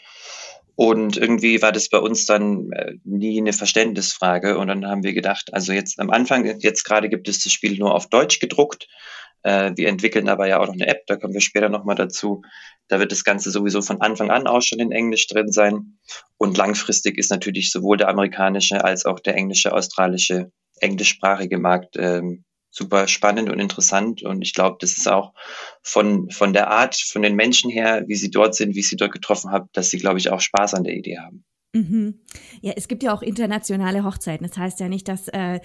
Und 0.76 1.16
irgendwie 1.16 1.60
war 1.60 1.72
das 1.72 1.88
bei 1.88 1.98
uns 1.98 2.24
dann 2.24 2.72
äh, 2.72 2.94
nie 3.04 3.38
eine 3.38 3.52
Verständnisfrage. 3.52 4.56
Und 4.58 4.68
dann 4.68 4.86
haben 4.86 5.02
wir 5.02 5.12
gedacht, 5.12 5.52
also 5.52 5.72
jetzt 5.72 6.00
am 6.00 6.10
Anfang, 6.10 6.58
jetzt 6.60 6.84
gerade 6.84 7.08
gibt 7.08 7.28
es 7.28 7.42
das 7.42 7.52
Spiel 7.52 7.76
nur 7.78 7.94
auf 7.94 8.08
Deutsch 8.08 8.38
gedruckt. 8.38 8.88
Äh, 9.42 9.72
wir 9.76 9.88
entwickeln 9.88 10.28
aber 10.28 10.46
ja 10.46 10.60
auch 10.60 10.66
noch 10.66 10.74
eine 10.74 10.86
App, 10.86 11.06
da 11.06 11.16
kommen 11.16 11.34
wir 11.34 11.40
später 11.40 11.68
nochmal 11.68 11.96
dazu. 11.96 12.42
Da 12.88 12.98
wird 12.98 13.12
das 13.12 13.24
Ganze 13.24 13.50
sowieso 13.50 13.82
von 13.82 14.00
Anfang 14.00 14.30
an 14.30 14.46
auch 14.46 14.62
schon 14.62 14.80
in 14.80 14.92
Englisch 14.92 15.26
drin 15.28 15.52
sein. 15.52 15.98
Und 16.38 16.56
langfristig 16.56 17.18
ist 17.18 17.30
natürlich 17.30 17.70
sowohl 17.70 17.96
der 17.96 18.08
amerikanische 18.08 18.84
als 18.84 19.06
auch 19.06 19.20
der 19.20 19.36
englische, 19.36 19.72
australische, 19.72 20.50
englischsprachige 20.80 21.58
Markt 21.58 21.96
ähm, 21.96 22.44
super 22.70 23.08
spannend 23.08 23.50
und 23.50 23.60
interessant. 23.60 24.22
Und 24.22 24.42
ich 24.42 24.54
glaube, 24.54 24.76
das 24.80 24.96
ist 24.96 25.08
auch 25.08 25.34
von, 25.82 26.30
von 26.30 26.52
der 26.52 26.68
Art, 26.70 26.96
von 26.96 27.22
den 27.22 27.36
Menschen 27.36 27.70
her, 27.70 28.04
wie 28.06 28.16
sie 28.16 28.30
dort 28.30 28.54
sind, 28.54 28.74
wie 28.74 28.80
ich 28.80 28.88
sie 28.88 28.96
dort 28.96 29.12
getroffen 29.12 29.50
habe, 29.50 29.68
dass 29.72 29.90
sie, 29.90 29.98
glaube 29.98 30.18
ich, 30.18 30.30
auch 30.30 30.40
Spaß 30.40 30.74
an 30.74 30.84
der 30.84 30.94
Idee 30.94 31.18
haben. 31.18 31.44
Mhm. 31.72 32.18
Ja, 32.62 32.72
es 32.74 32.88
gibt 32.88 33.04
ja 33.04 33.14
auch 33.14 33.22
internationale 33.22 34.02
Hochzeiten. 34.04 34.44
Das 34.44 34.58
heißt 34.58 34.80
ja 34.80 34.88
nicht, 34.88 35.06
dass, 35.06 35.28
äh, 35.28 35.60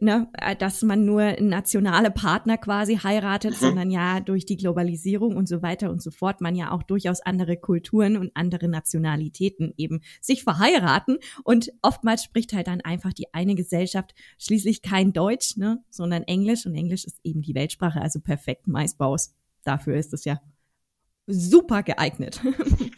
ne, 0.00 0.28
äh, 0.38 0.56
dass 0.56 0.82
man 0.82 1.04
nur 1.04 1.36
nationale 1.40 2.10
Partner 2.10 2.56
quasi 2.56 2.96
heiratet, 2.96 3.52
mhm. 3.52 3.56
sondern 3.56 3.90
ja 3.90 4.20
durch 4.20 4.46
die 4.46 4.56
Globalisierung 4.56 5.36
und 5.36 5.46
so 5.46 5.60
weiter 5.60 5.90
und 5.90 6.02
so 6.02 6.10
fort 6.10 6.40
man 6.40 6.54
ja 6.54 6.70
auch 6.70 6.82
durchaus 6.82 7.20
andere 7.20 7.58
Kulturen 7.58 8.16
und 8.16 8.30
andere 8.34 8.66
Nationalitäten 8.66 9.74
eben 9.76 10.00
sich 10.22 10.42
verheiraten. 10.42 11.18
Und 11.44 11.70
oftmals 11.82 12.24
spricht 12.24 12.54
halt 12.54 12.66
dann 12.66 12.80
einfach 12.80 13.12
die 13.12 13.34
eine 13.34 13.54
Gesellschaft 13.54 14.14
schließlich 14.38 14.80
kein 14.80 15.12
Deutsch, 15.12 15.58
ne, 15.58 15.84
sondern 15.90 16.22
Englisch. 16.22 16.64
Und 16.64 16.74
Englisch 16.74 17.04
ist 17.04 17.20
eben 17.24 17.42
die 17.42 17.54
Weltsprache, 17.54 18.00
also 18.00 18.20
perfekt 18.20 18.68
Maisbaus. 18.68 19.34
Dafür 19.64 19.96
ist 19.96 20.14
es 20.14 20.24
ja 20.24 20.40
super 21.26 21.82
geeignet. 21.82 22.40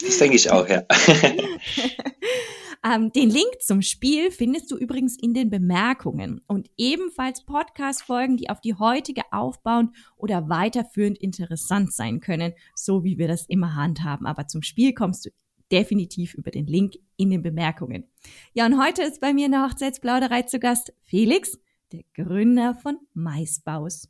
Das 0.01 0.17
denke 0.17 0.35
ich 0.35 0.51
auch, 0.51 0.67
ja. 0.67 0.83
ähm, 2.83 3.11
den 3.11 3.29
Link 3.29 3.61
zum 3.61 3.81
Spiel 3.81 4.31
findest 4.31 4.71
du 4.71 4.77
übrigens 4.77 5.17
in 5.17 5.33
den 5.33 5.49
Bemerkungen 5.49 6.41
und 6.47 6.69
ebenfalls 6.77 7.45
Podcast-Folgen, 7.45 8.37
die 8.37 8.49
auf 8.49 8.61
die 8.61 8.75
heutige 8.75 9.23
aufbauen 9.31 9.95
oder 10.17 10.49
weiterführend 10.49 11.17
interessant 11.17 11.93
sein 11.93 12.19
können, 12.19 12.53
so 12.75 13.03
wie 13.03 13.17
wir 13.17 13.27
das 13.27 13.45
immer 13.45 13.75
handhaben. 13.75 14.27
Aber 14.27 14.47
zum 14.47 14.61
Spiel 14.61 14.93
kommst 14.93 15.25
du 15.25 15.29
definitiv 15.71 16.33
über 16.35 16.51
den 16.51 16.67
Link 16.67 16.95
in 17.17 17.29
den 17.29 17.41
Bemerkungen. 17.41 18.05
Ja, 18.53 18.65
und 18.65 18.81
heute 18.81 19.03
ist 19.03 19.21
bei 19.21 19.33
mir 19.33 19.47
in 19.47 19.51
der 19.51 19.63
Hochzeitsplauderei 19.63 20.43
zu 20.43 20.59
Gast 20.59 20.93
Felix, 21.03 21.57
der 21.91 22.03
Gründer 22.13 22.75
von 22.75 22.97
Maisbaus. 23.13 24.09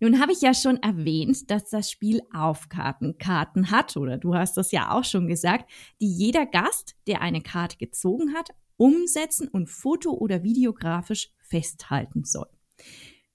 Nun 0.00 0.20
habe 0.20 0.32
ich 0.32 0.40
ja 0.40 0.54
schon 0.54 0.76
erwähnt, 0.82 1.50
dass 1.50 1.70
das 1.70 1.90
Spiel 1.90 2.22
Aufkartenkarten 2.32 3.70
hat, 3.70 3.96
oder 3.96 4.18
du 4.18 4.34
hast 4.34 4.56
das 4.56 4.72
ja 4.72 4.92
auch 4.92 5.04
schon 5.04 5.26
gesagt, 5.26 5.70
die 6.00 6.10
jeder 6.10 6.46
Gast, 6.46 6.96
der 7.06 7.20
eine 7.20 7.40
Karte 7.40 7.76
gezogen 7.76 8.34
hat, 8.34 8.50
umsetzen 8.76 9.48
und 9.48 9.68
foto- 9.68 10.14
oder 10.14 10.42
videografisch 10.42 11.30
festhalten 11.40 12.24
soll. 12.24 12.48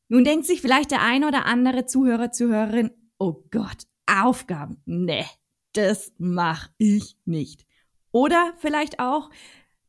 Nun 0.08 0.24
denkt 0.24 0.46
sich 0.46 0.62
vielleicht 0.62 0.92
der 0.92 1.02
ein 1.02 1.24
oder 1.24 1.46
andere 1.46 1.86
Zuhörer, 1.86 2.32
Zuhörerin, 2.32 2.92
oh 3.18 3.44
Gott, 3.50 3.88
Aufgaben, 4.06 4.82
ne, 4.86 5.26
das 5.74 6.14
mache 6.18 6.70
ich 6.78 7.18
nicht. 7.26 7.66
Oder 8.12 8.54
vielleicht 8.58 9.00
auch, 9.00 9.30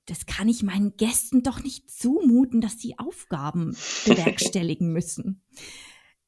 das 0.06 0.26
kann 0.26 0.48
ich 0.48 0.62
meinen 0.62 0.96
Gästen 0.96 1.42
doch 1.42 1.62
nicht 1.62 1.90
zumuten, 1.90 2.60
dass 2.60 2.78
sie 2.78 2.98
Aufgaben 2.98 3.76
bewerkstelligen 4.06 4.92
müssen. 4.92 5.42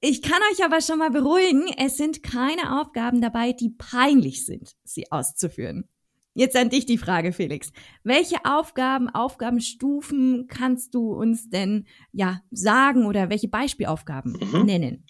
Ich 0.01 0.21
kann 0.23 0.41
euch 0.53 0.65
aber 0.65 0.81
schon 0.81 0.99
mal 0.99 1.11
beruhigen, 1.11 1.67
es 1.79 1.97
sind 1.97 2.23
keine 2.23 2.81
Aufgaben 2.81 3.21
dabei, 3.21 3.53
die 3.53 3.71
peinlich 3.71 4.45
sind, 4.45 4.73
sie 4.85 5.11
auszuführen. 5.11 5.89
Jetzt 6.35 6.57
an 6.57 6.69
dich 6.69 6.85
die 6.85 6.99
Frage, 6.99 7.33
Felix. 7.33 7.73
Welche 8.03 8.45
Aufgaben, 8.45 9.09
Aufgabenstufen 9.09 10.49
kannst 10.49 10.95
du 10.95 11.13
uns 11.13 11.49
denn 11.49 11.87
ja 12.13 12.43
sagen 12.51 13.07
oder 13.07 13.31
welche 13.31 13.49
Beispielaufgaben 13.49 14.33
mhm. 14.33 14.67
nennen? 14.67 15.07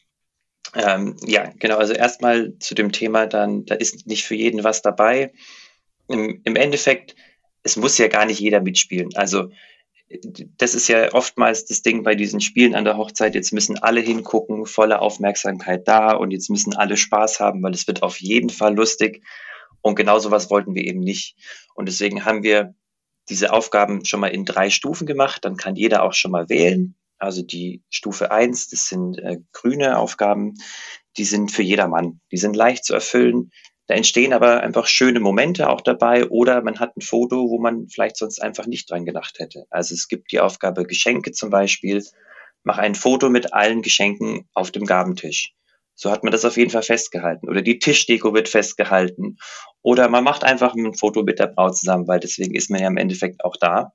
Ähm, 0.75 1.17
ja, 1.27 1.51
genau. 1.59 1.79
Also 1.79 1.95
erstmal 1.95 2.59
zu 2.59 2.75
dem 2.75 2.93
Thema 2.93 3.27
dann, 3.27 3.65
da 3.65 3.75
ist 3.75 4.07
nicht 4.07 4.25
für 4.25 4.35
jeden 4.35 4.65
was 4.65 4.83
dabei. 4.83 5.33
Im, 6.09 6.43
Im 6.45 6.57
Endeffekt, 6.57 7.17
es 7.63 7.77
muss 7.77 7.97
ja 7.97 8.09
gar 8.09 8.27
nicht 8.27 8.41
jeder 8.41 8.61
mitspielen. 8.61 9.11
Also 9.15 9.51
das 10.59 10.75
ist 10.75 10.89
ja 10.89 11.13
oftmals 11.13 11.65
das 11.65 11.83
Ding 11.83 12.03
bei 12.03 12.15
diesen 12.15 12.41
Spielen 12.41 12.75
an 12.75 12.85
der 12.85 12.97
Hochzeit. 12.97 13.35
Jetzt 13.35 13.53
müssen 13.53 13.79
alle 13.79 14.01
hingucken, 14.01 14.67
volle 14.67 15.01
Aufmerksamkeit 15.01 15.89
da 15.89 16.13
und 16.13 16.31
jetzt 16.31 16.51
müssen 16.51 16.75
alle 16.75 16.97
Spaß 16.97 17.41
haben, 17.41 17.63
weil 17.63 17.73
es 17.73 17.87
wird 17.87 18.03
auf 18.03 18.21
jeden 18.21 18.51
Fall 18.51 18.75
lustig. 18.75 19.25
Und 19.81 19.97
genau 19.97 20.19
sowas 20.19 20.51
wollten 20.51 20.75
wir 20.75 20.85
eben 20.85 21.01
nicht. 21.01 21.37
Und 21.75 21.87
deswegen 21.87 22.25
haben 22.25 22.43
wir 22.43 22.75
diese 23.29 23.53
Aufgaben 23.53 24.05
schon 24.05 24.21
mal 24.21 24.29
in 24.29 24.45
drei 24.45 24.71
Stufen 24.71 25.07
gemacht. 25.07 25.45
Dann 25.45 25.57
kann 25.57 25.77
jeder 25.77 26.03
auch 26.03 26.13
schon 26.13 26.31
mal 26.31 26.49
wählen. 26.49 26.95
Also 27.19 27.43
die 27.43 27.83
Stufe 27.89 28.31
eins, 28.31 28.69
das 28.69 28.89
sind 28.89 29.19
äh, 29.19 29.39
grüne 29.53 29.99
Aufgaben, 29.99 30.55
die 31.17 31.25
sind 31.25 31.51
für 31.51 31.63
jedermann. 31.63 32.21
Die 32.33 32.37
sind 32.37 32.57
leicht 32.57 32.85
zu 32.85 32.93
erfüllen. 32.93 33.51
Da 33.87 33.95
entstehen 33.95 34.33
aber 34.33 34.63
einfach 34.63 34.87
schöne 34.87 35.21
Momente 35.21 35.69
auch 35.69 35.83
dabei 35.83 36.27
oder 36.29 36.63
man 36.63 36.81
hat 36.81 36.97
ein 36.97 37.03
Foto, 37.03 37.51
wo 37.51 37.59
man 37.59 37.89
vielleicht 37.89 38.17
sonst 38.17 38.41
einfach 38.41 38.67
nicht 38.67 38.91
dran 38.91 39.05
gedacht 39.05 39.39
hätte. 39.39 39.67
Also 39.71 39.95
es 39.95 40.09
gibt 40.09 40.33
die 40.33 40.41
Aufgabe 40.41 40.85
Geschenke 40.85 41.33
zum 41.33 41.51
Beispiel. 41.51 42.03
Mach 42.63 42.79
ein 42.79 42.95
Foto 42.95 43.29
mit 43.29 43.53
allen 43.53 43.83
Geschenken 43.83 44.49
auf 44.55 44.71
dem 44.71 44.87
Gabentisch. 44.87 45.53
So 45.95 46.11
hat 46.11 46.25
man 46.25 46.33
das 46.33 46.45
auf 46.45 46.57
jeden 46.57 46.71
Fall 46.71 46.83
festgehalten. 46.83 47.49
Oder 47.49 47.61
die 47.61 47.79
Tischdeko 47.79 48.33
wird 48.33 48.49
festgehalten. 48.49 49.37
Oder 49.83 50.09
man 50.09 50.25
macht 50.25 50.45
einfach 50.45 50.75
ein 50.75 50.95
Foto 50.95 51.23
mit 51.23 51.39
der 51.39 51.47
Braut 51.47 51.77
zusammen, 51.77 52.09
weil 52.09 52.21
deswegen 52.21 52.55
ist 52.55 52.71
man 52.71 52.81
ja 52.81 52.89
im 52.89 52.97
Endeffekt 52.97 53.45
auch 53.45 53.57
da. 53.57 53.93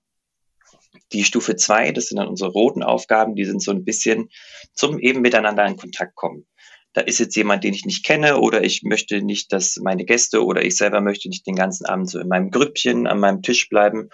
Die 1.11 1.23
Stufe 1.23 1.55
zwei, 1.55 1.91
das 1.91 2.05
sind 2.05 2.17
dann 2.17 2.27
unsere 2.27 2.51
roten 2.51 2.83
Aufgaben, 2.83 3.35
die 3.35 3.45
sind 3.45 3.61
so 3.61 3.71
ein 3.71 3.83
bisschen 3.83 4.29
zum 4.73 4.99
eben 4.99 5.21
miteinander 5.21 5.65
in 5.65 5.77
Kontakt 5.77 6.15
kommen. 6.15 6.45
Da 6.93 7.01
ist 7.01 7.19
jetzt 7.19 7.35
jemand, 7.35 7.63
den 7.63 7.73
ich 7.73 7.85
nicht 7.85 8.03
kenne, 8.03 8.39
oder 8.39 8.63
ich 8.63 8.81
möchte 8.83 9.21
nicht, 9.21 9.53
dass 9.53 9.77
meine 9.77 10.05
Gäste 10.05 10.43
oder 10.43 10.63
ich 10.63 10.75
selber 10.75 11.01
möchte 11.01 11.29
nicht 11.29 11.45
den 11.45 11.55
ganzen 11.55 11.85
Abend 11.85 12.09
so 12.09 12.19
in 12.19 12.27
meinem 12.27 12.49
Grüppchen 12.49 13.05
an 13.05 13.19
meinem 13.19 13.41
Tisch 13.41 13.69
bleiben. 13.69 14.09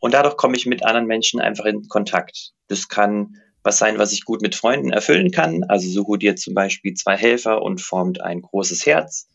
Und 0.00 0.14
dadurch 0.14 0.36
komme 0.36 0.56
ich 0.56 0.66
mit 0.66 0.84
anderen 0.84 1.06
Menschen 1.06 1.40
einfach 1.40 1.64
in 1.64 1.88
Kontakt. 1.88 2.52
Das 2.68 2.88
kann 2.88 3.36
was 3.62 3.78
sein, 3.78 3.98
was 3.98 4.12
ich 4.12 4.24
gut 4.24 4.42
mit 4.42 4.54
Freunden 4.54 4.92
erfüllen 4.92 5.30
kann. 5.30 5.64
Also 5.64 5.88
suche 5.88 6.18
dir 6.18 6.36
zum 6.36 6.54
Beispiel 6.54 6.94
zwei 6.94 7.16
Helfer 7.16 7.62
und 7.62 7.80
formt 7.80 8.20
ein 8.20 8.42
großes 8.42 8.86
Herz. 8.86 9.28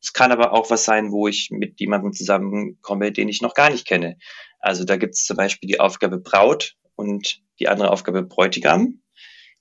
Es 0.00 0.12
kann 0.12 0.32
aber 0.32 0.52
auch 0.52 0.70
was 0.70 0.84
sein, 0.84 1.10
wo 1.10 1.28
ich 1.28 1.48
mit 1.50 1.80
jemandem 1.80 2.12
zusammenkomme, 2.12 3.12
den 3.12 3.28
ich 3.28 3.42
noch 3.42 3.54
gar 3.54 3.70
nicht 3.70 3.86
kenne. 3.86 4.16
Also 4.60 4.84
da 4.84 4.96
gibt 4.96 5.14
es 5.14 5.24
zum 5.24 5.36
Beispiel 5.36 5.68
die 5.68 5.80
Aufgabe 5.80 6.18
Braut 6.18 6.74
und 6.94 7.40
die 7.60 7.68
andere 7.68 7.90
Aufgabe 7.90 8.22
Bräutigam, 8.22 9.00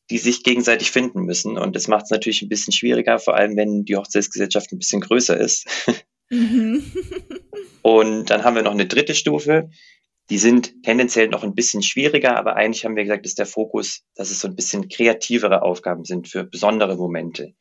die 0.09 0.17
sich 0.17 0.43
gegenseitig 0.43 0.91
finden 0.91 1.21
müssen. 1.21 1.57
Und 1.57 1.75
das 1.75 1.87
macht 1.87 2.05
es 2.05 2.11
natürlich 2.11 2.41
ein 2.41 2.49
bisschen 2.49 2.73
schwieriger, 2.73 3.19
vor 3.19 3.35
allem 3.35 3.55
wenn 3.57 3.85
die 3.85 3.95
Hochzeitsgesellschaft 3.95 4.71
ein 4.71 4.79
bisschen 4.79 5.01
größer 5.01 5.37
ist. 5.37 5.67
Mhm. 6.29 6.83
und 7.81 8.29
dann 8.29 8.43
haben 8.43 8.55
wir 8.55 8.63
noch 8.63 8.71
eine 8.71 8.87
dritte 8.87 9.15
Stufe. 9.15 9.69
Die 10.29 10.37
sind 10.37 10.83
tendenziell 10.83 11.29
noch 11.29 11.43
ein 11.43 11.55
bisschen 11.55 11.81
schwieriger, 11.81 12.35
aber 12.35 12.55
eigentlich 12.55 12.83
haben 12.83 12.97
wir 12.97 13.03
gesagt, 13.03 13.25
dass 13.25 13.35
der 13.35 13.45
Fokus, 13.45 14.03
dass 14.15 14.29
es 14.29 14.41
so 14.41 14.47
ein 14.47 14.55
bisschen 14.55 14.89
kreativere 14.89 15.61
Aufgaben 15.61 16.03
sind 16.03 16.27
für 16.27 16.43
besondere 16.43 16.97
Momente. 16.97 17.53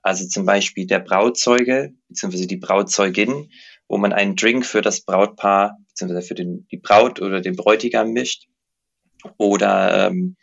Also 0.00 0.26
zum 0.26 0.46
Beispiel 0.46 0.86
der 0.86 1.00
Brautzeuge 1.00 1.94
bzw. 2.08 2.46
die 2.46 2.56
Brautzeugin, 2.56 3.50
wo 3.88 3.98
man 3.98 4.12
einen 4.12 4.36
Drink 4.36 4.64
für 4.64 4.80
das 4.80 5.02
Brautpaar 5.02 5.78
bzw. 5.88 6.22
für 6.22 6.34
den, 6.34 6.66
die 6.70 6.78
Braut 6.78 7.20
oder 7.20 7.40
den 7.40 7.56
Bräutigam 7.56 8.12
mischt. 8.12 8.46
Oder 9.38 10.08
ähm, 10.08 10.36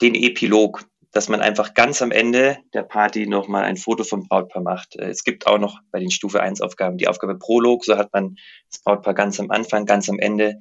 den 0.00 0.14
Epilog, 0.14 0.84
dass 1.12 1.28
man 1.28 1.40
einfach 1.40 1.74
ganz 1.74 2.02
am 2.02 2.10
Ende 2.10 2.58
der 2.74 2.82
Party 2.82 3.26
nochmal 3.26 3.64
ein 3.64 3.76
Foto 3.76 4.04
vom 4.04 4.28
Brautpaar 4.28 4.62
macht. 4.62 4.96
Äh, 4.96 5.08
es 5.08 5.24
gibt 5.24 5.46
auch 5.46 5.58
noch 5.58 5.80
bei 5.90 5.98
den 5.98 6.10
Stufe 6.10 6.42
1 6.42 6.60
Aufgaben 6.60 6.98
die 6.98 7.08
Aufgabe 7.08 7.38
Prolog, 7.38 7.84
so 7.84 7.96
hat 7.96 8.12
man 8.12 8.36
das 8.70 8.82
Brautpaar 8.82 9.14
ganz 9.14 9.40
am 9.40 9.50
Anfang, 9.50 9.86
ganz 9.86 10.08
am 10.08 10.18
Ende. 10.18 10.60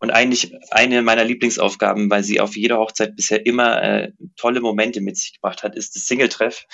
Und 0.00 0.10
eigentlich 0.10 0.54
eine 0.70 1.02
meiner 1.02 1.24
Lieblingsaufgaben, 1.24 2.08
weil 2.08 2.22
sie 2.22 2.40
auf 2.40 2.56
jeder 2.56 2.78
Hochzeit 2.78 3.16
bisher 3.16 3.44
immer 3.44 3.82
äh, 3.82 4.12
tolle 4.36 4.60
Momente 4.60 5.00
mit 5.00 5.16
sich 5.16 5.34
gebracht 5.34 5.64
hat, 5.64 5.74
ist 5.74 5.96
das 5.96 6.06
Single-Treff 6.06 6.66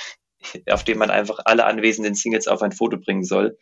auf 0.71 0.85
dem 0.85 0.99
man 0.99 1.11
einfach 1.11 1.41
alle 1.45 1.64
anwesenden 1.64 2.14
Singles 2.14 2.49
auf 2.49 2.62
ein 2.62 2.73
Foto 2.73 2.99
bringen 2.99 3.25
soll. 3.25 3.59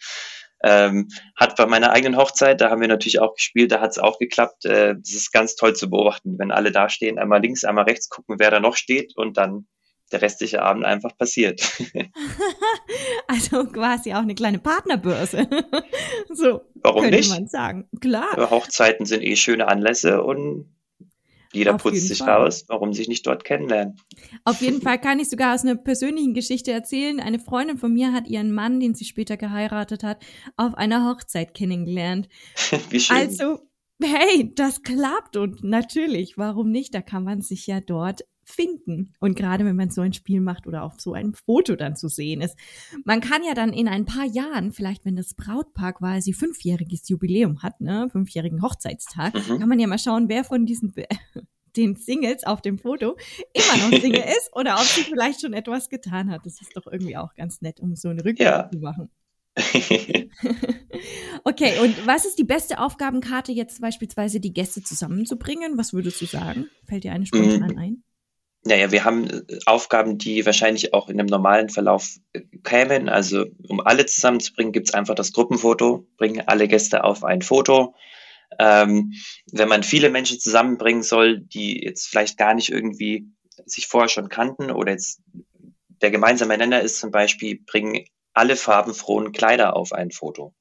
Ähm, 0.64 1.08
hat 1.36 1.56
bei 1.56 1.66
meiner 1.66 1.92
eigenen 1.92 2.16
Hochzeit, 2.16 2.60
da 2.60 2.70
haben 2.70 2.80
wir 2.80 2.88
natürlich 2.88 3.20
auch 3.20 3.34
gespielt, 3.34 3.72
da 3.72 3.80
hat 3.80 3.90
es 3.90 3.98
auch 3.98 4.18
geklappt. 4.18 4.64
Äh, 4.64 4.94
das 4.96 5.12
ist 5.12 5.32
ganz 5.32 5.56
toll 5.56 5.74
zu 5.74 5.90
beobachten, 5.90 6.38
wenn 6.38 6.52
alle 6.52 6.70
da 6.70 6.88
stehen, 6.88 7.18
einmal 7.18 7.40
links, 7.40 7.64
einmal 7.64 7.84
rechts 7.84 8.08
gucken, 8.08 8.36
wer 8.38 8.50
da 8.50 8.60
noch 8.60 8.76
steht 8.76 9.16
und 9.16 9.36
dann 9.36 9.66
der 10.12 10.22
restliche 10.22 10.62
Abend 10.62 10.84
einfach 10.84 11.16
passiert. 11.16 11.60
also 13.26 13.64
quasi 13.64 14.12
auch 14.12 14.18
eine 14.18 14.34
kleine 14.34 14.58
Partnerbörse. 14.58 15.48
so 16.32 16.60
Warum 16.74 17.02
könnte 17.02 17.16
nicht? 17.16 17.30
man 17.30 17.48
sagen. 17.48 17.88
Klar. 18.00 18.50
Hochzeiten 18.50 19.06
sind 19.06 19.22
eh 19.22 19.36
schöne 19.36 19.68
Anlässe 19.68 20.22
und 20.22 20.70
jeder 21.52 21.74
Auf 21.74 21.82
putzt 21.82 22.08
sich 22.08 22.18
Fall. 22.18 22.42
raus, 22.42 22.64
warum 22.68 22.92
sich 22.92 23.08
nicht 23.08 23.26
dort 23.26 23.44
kennenlernen. 23.44 23.96
Auf 24.44 24.60
jeden 24.60 24.80
Fall 24.82 25.00
kann 25.00 25.20
ich 25.20 25.28
sogar 25.28 25.54
aus 25.54 25.62
einer 25.62 25.76
persönlichen 25.76 26.34
Geschichte 26.34 26.72
erzählen. 26.72 27.20
Eine 27.20 27.38
Freundin 27.38 27.78
von 27.78 27.92
mir 27.92 28.12
hat 28.12 28.26
ihren 28.26 28.52
Mann, 28.52 28.80
den 28.80 28.94
sie 28.94 29.04
später 29.04 29.36
geheiratet 29.36 30.02
hat, 30.02 30.24
auf 30.56 30.74
einer 30.74 31.08
Hochzeit 31.08 31.54
kennengelernt. 31.54 32.28
Wie 32.90 33.00
schön. 33.00 33.16
Also, 33.16 33.60
hey, 34.02 34.52
das 34.54 34.82
klappt 34.82 35.36
und 35.36 35.62
natürlich, 35.62 36.38
warum 36.38 36.70
nicht? 36.70 36.94
Da 36.94 37.02
kann 37.02 37.24
man 37.24 37.42
sich 37.42 37.66
ja 37.66 37.80
dort 37.80 38.22
finden. 38.52 39.12
Und 39.20 39.36
gerade 39.36 39.64
wenn 39.64 39.76
man 39.76 39.90
so 39.90 40.00
ein 40.00 40.12
Spiel 40.12 40.40
macht 40.40 40.66
oder 40.66 40.82
auf 40.82 41.00
so 41.00 41.12
einem 41.14 41.34
Foto 41.34 41.76
dann 41.76 41.96
zu 41.96 42.08
sehen 42.08 42.40
ist. 42.40 42.56
Man 43.04 43.20
kann 43.20 43.42
ja 43.44 43.54
dann 43.54 43.72
in 43.72 43.88
ein 43.88 44.04
paar 44.04 44.26
Jahren, 44.26 44.72
vielleicht 44.72 45.04
wenn 45.04 45.16
das 45.16 45.34
Brautpaar 45.34 45.94
quasi 45.94 46.32
fünfjähriges 46.32 47.08
Jubiläum 47.08 47.62
hat, 47.62 47.80
ne, 47.80 48.08
fünfjährigen 48.10 48.62
Hochzeitstag, 48.62 49.34
mhm. 49.34 49.58
kann 49.58 49.68
man 49.68 49.78
ja 49.78 49.86
mal 49.86 49.98
schauen, 49.98 50.28
wer 50.28 50.44
von 50.44 50.66
diesen 50.66 50.94
den 51.76 51.96
Singles 51.96 52.44
auf 52.44 52.60
dem 52.60 52.78
Foto 52.78 53.16
immer 53.52 53.90
noch 53.90 53.98
Single 53.98 54.24
ist 54.38 54.50
oder 54.52 54.74
ob 54.74 54.84
sie 54.84 55.02
vielleicht 55.02 55.40
schon 55.40 55.54
etwas 55.54 55.88
getan 55.88 56.30
hat. 56.30 56.44
Das 56.44 56.60
ist 56.60 56.76
doch 56.76 56.86
irgendwie 56.86 57.16
auch 57.16 57.34
ganz 57.34 57.62
nett, 57.62 57.80
um 57.80 57.96
so 57.96 58.08
eine 58.08 58.24
Rückblick 58.24 58.46
ja. 58.46 58.70
zu 58.70 58.78
machen. 58.78 59.10
okay, 61.44 61.78
und 61.80 62.06
was 62.06 62.24
ist 62.24 62.38
die 62.38 62.44
beste 62.44 62.78
Aufgabenkarte 62.78 63.52
jetzt 63.52 63.82
beispielsweise 63.82 64.40
die 64.40 64.54
Gäste 64.54 64.82
zusammenzubringen? 64.82 65.76
Was 65.76 65.92
würdest 65.92 66.20
du 66.22 66.26
sagen? 66.26 66.70
Fällt 66.86 67.04
dir 67.04 67.12
eine 67.12 67.26
spontan 67.26 67.74
mm. 67.74 67.78
ein? 67.78 68.02
Naja, 68.64 68.92
wir 68.92 69.04
haben 69.04 69.28
äh, 69.28 69.58
Aufgaben, 69.66 70.18
die 70.18 70.46
wahrscheinlich 70.46 70.94
auch 70.94 71.08
in 71.08 71.18
einem 71.18 71.28
normalen 71.28 71.68
Verlauf 71.68 72.16
äh, 72.32 72.42
kämen. 72.62 73.08
Also 73.08 73.46
um 73.68 73.80
alle 73.80 74.06
zusammenzubringen, 74.06 74.72
gibt's 74.72 74.94
einfach 74.94 75.14
das 75.14 75.32
Gruppenfoto, 75.32 76.06
bringen 76.16 76.42
alle 76.46 76.68
Gäste 76.68 77.04
auf 77.04 77.24
ein 77.24 77.42
Foto. 77.42 77.94
Ähm, 78.58 79.14
wenn 79.50 79.68
man 79.68 79.82
viele 79.82 80.10
Menschen 80.10 80.38
zusammenbringen 80.38 81.02
soll, 81.02 81.40
die 81.40 81.82
jetzt 81.82 82.06
vielleicht 82.06 82.38
gar 82.38 82.54
nicht 82.54 82.70
irgendwie 82.70 83.26
sich 83.66 83.86
vorher 83.86 84.08
schon 84.08 84.28
kannten 84.28 84.70
oder 84.70 84.92
jetzt 84.92 85.20
der 86.02 86.10
gemeinsame 86.10 86.56
Nenner 86.58 86.80
ist 86.80 86.98
zum 86.98 87.10
Beispiel, 87.10 87.60
bringen 87.64 88.04
alle 88.34 88.56
farbenfrohen 88.56 89.32
Kleider 89.32 89.76
auf 89.76 89.92
ein 89.92 90.10
Foto. 90.10 90.54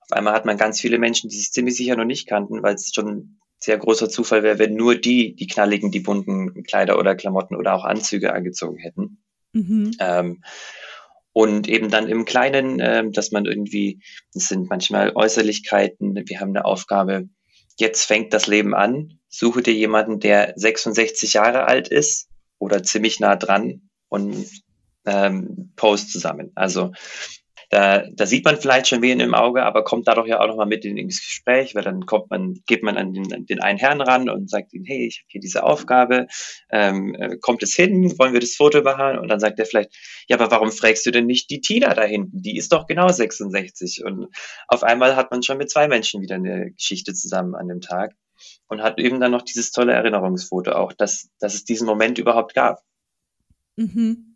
Auf 0.00 0.12
einmal 0.12 0.34
hat 0.34 0.44
man 0.44 0.56
ganz 0.56 0.80
viele 0.80 0.98
Menschen, 0.98 1.30
die 1.30 1.36
sich 1.36 1.52
ziemlich 1.52 1.76
sicher 1.76 1.96
noch 1.96 2.04
nicht 2.04 2.28
kannten, 2.28 2.62
weil 2.62 2.74
es 2.74 2.92
schon 2.94 3.38
sehr 3.62 3.78
großer 3.78 4.08
Zufall 4.08 4.42
wäre, 4.42 4.58
wenn 4.58 4.74
nur 4.74 4.96
die 4.96 5.36
die 5.36 5.46
knalligen, 5.46 5.92
die 5.92 6.00
bunten 6.00 6.64
Kleider 6.64 6.98
oder 6.98 7.14
Klamotten 7.14 7.54
oder 7.54 7.74
auch 7.74 7.84
Anzüge 7.84 8.32
angezogen 8.32 8.78
hätten. 8.78 9.22
Mhm. 9.52 9.92
Ähm, 10.00 10.42
und 11.32 11.68
eben 11.68 11.88
dann 11.88 12.08
im 12.08 12.24
Kleinen, 12.24 12.80
äh, 12.80 13.08
dass 13.10 13.30
man 13.30 13.46
irgendwie, 13.46 14.02
das 14.34 14.48
sind 14.48 14.68
manchmal 14.68 15.12
Äußerlichkeiten, 15.14 16.24
wir 16.26 16.40
haben 16.40 16.50
eine 16.50 16.64
Aufgabe, 16.64 17.28
jetzt 17.78 18.04
fängt 18.04 18.34
das 18.34 18.48
Leben 18.48 18.74
an, 18.74 19.18
suche 19.28 19.62
dir 19.62 19.74
jemanden, 19.74 20.18
der 20.18 20.54
66 20.56 21.34
Jahre 21.34 21.66
alt 21.66 21.88
ist 21.88 22.28
oder 22.58 22.82
ziemlich 22.82 23.20
nah 23.20 23.36
dran 23.36 23.88
und 24.08 24.46
ähm, 25.06 25.72
post 25.76 26.10
zusammen. 26.10 26.50
Also 26.56 26.92
da, 27.72 28.04
da 28.12 28.26
sieht 28.26 28.44
man 28.44 28.58
vielleicht 28.58 28.86
schon 28.86 29.00
wen 29.00 29.18
im 29.18 29.32
Auge, 29.32 29.62
aber 29.62 29.82
kommt 29.82 30.06
dadurch 30.06 30.28
ja 30.28 30.40
auch 30.40 30.46
nochmal 30.46 30.66
mit 30.66 30.84
in, 30.84 30.98
ins 30.98 31.24
Gespräch, 31.24 31.74
weil 31.74 31.82
dann 31.82 32.04
kommt 32.04 32.28
man, 32.28 32.60
geht 32.66 32.82
man 32.82 32.98
an 32.98 33.14
den, 33.14 33.46
den 33.46 33.60
einen 33.60 33.78
Herrn 33.78 34.02
ran 34.02 34.28
und 34.28 34.50
sagt 34.50 34.74
ihm, 34.74 34.84
hey, 34.84 35.06
ich 35.06 35.20
habe 35.20 35.28
hier 35.28 35.40
diese 35.40 35.62
Aufgabe, 35.62 36.26
ähm, 36.70 37.14
äh, 37.14 37.38
kommt 37.38 37.62
es 37.62 37.74
hin, 37.74 38.12
wollen 38.18 38.34
wir 38.34 38.40
das 38.40 38.56
Foto 38.56 38.82
machen? 38.82 39.18
Und 39.18 39.28
dann 39.28 39.40
sagt 39.40 39.58
er 39.58 39.64
vielleicht, 39.64 39.90
ja, 40.28 40.38
aber 40.38 40.50
warum 40.50 40.70
fragst 40.70 41.06
du 41.06 41.10
denn 41.10 41.24
nicht 41.24 41.48
die 41.48 41.62
Tina 41.62 41.94
da 41.94 42.02
hinten? 42.02 42.42
Die 42.42 42.58
ist 42.58 42.74
doch 42.74 42.86
genau 42.86 43.08
66. 43.08 44.04
Und 44.04 44.28
auf 44.68 44.82
einmal 44.82 45.16
hat 45.16 45.30
man 45.30 45.42
schon 45.42 45.56
mit 45.56 45.70
zwei 45.70 45.88
Menschen 45.88 46.20
wieder 46.20 46.34
eine 46.34 46.72
Geschichte 46.72 47.14
zusammen 47.14 47.54
an 47.54 47.68
dem 47.68 47.80
Tag 47.80 48.12
und 48.68 48.82
hat 48.82 48.98
eben 48.98 49.18
dann 49.18 49.32
noch 49.32 49.42
dieses 49.42 49.70
tolle 49.70 49.94
Erinnerungsfoto 49.94 50.72
auch, 50.72 50.92
dass, 50.92 51.30
dass 51.38 51.54
es 51.54 51.64
diesen 51.64 51.86
Moment 51.86 52.18
überhaupt 52.18 52.52
gab. 52.52 52.82
Mhm. 53.76 54.31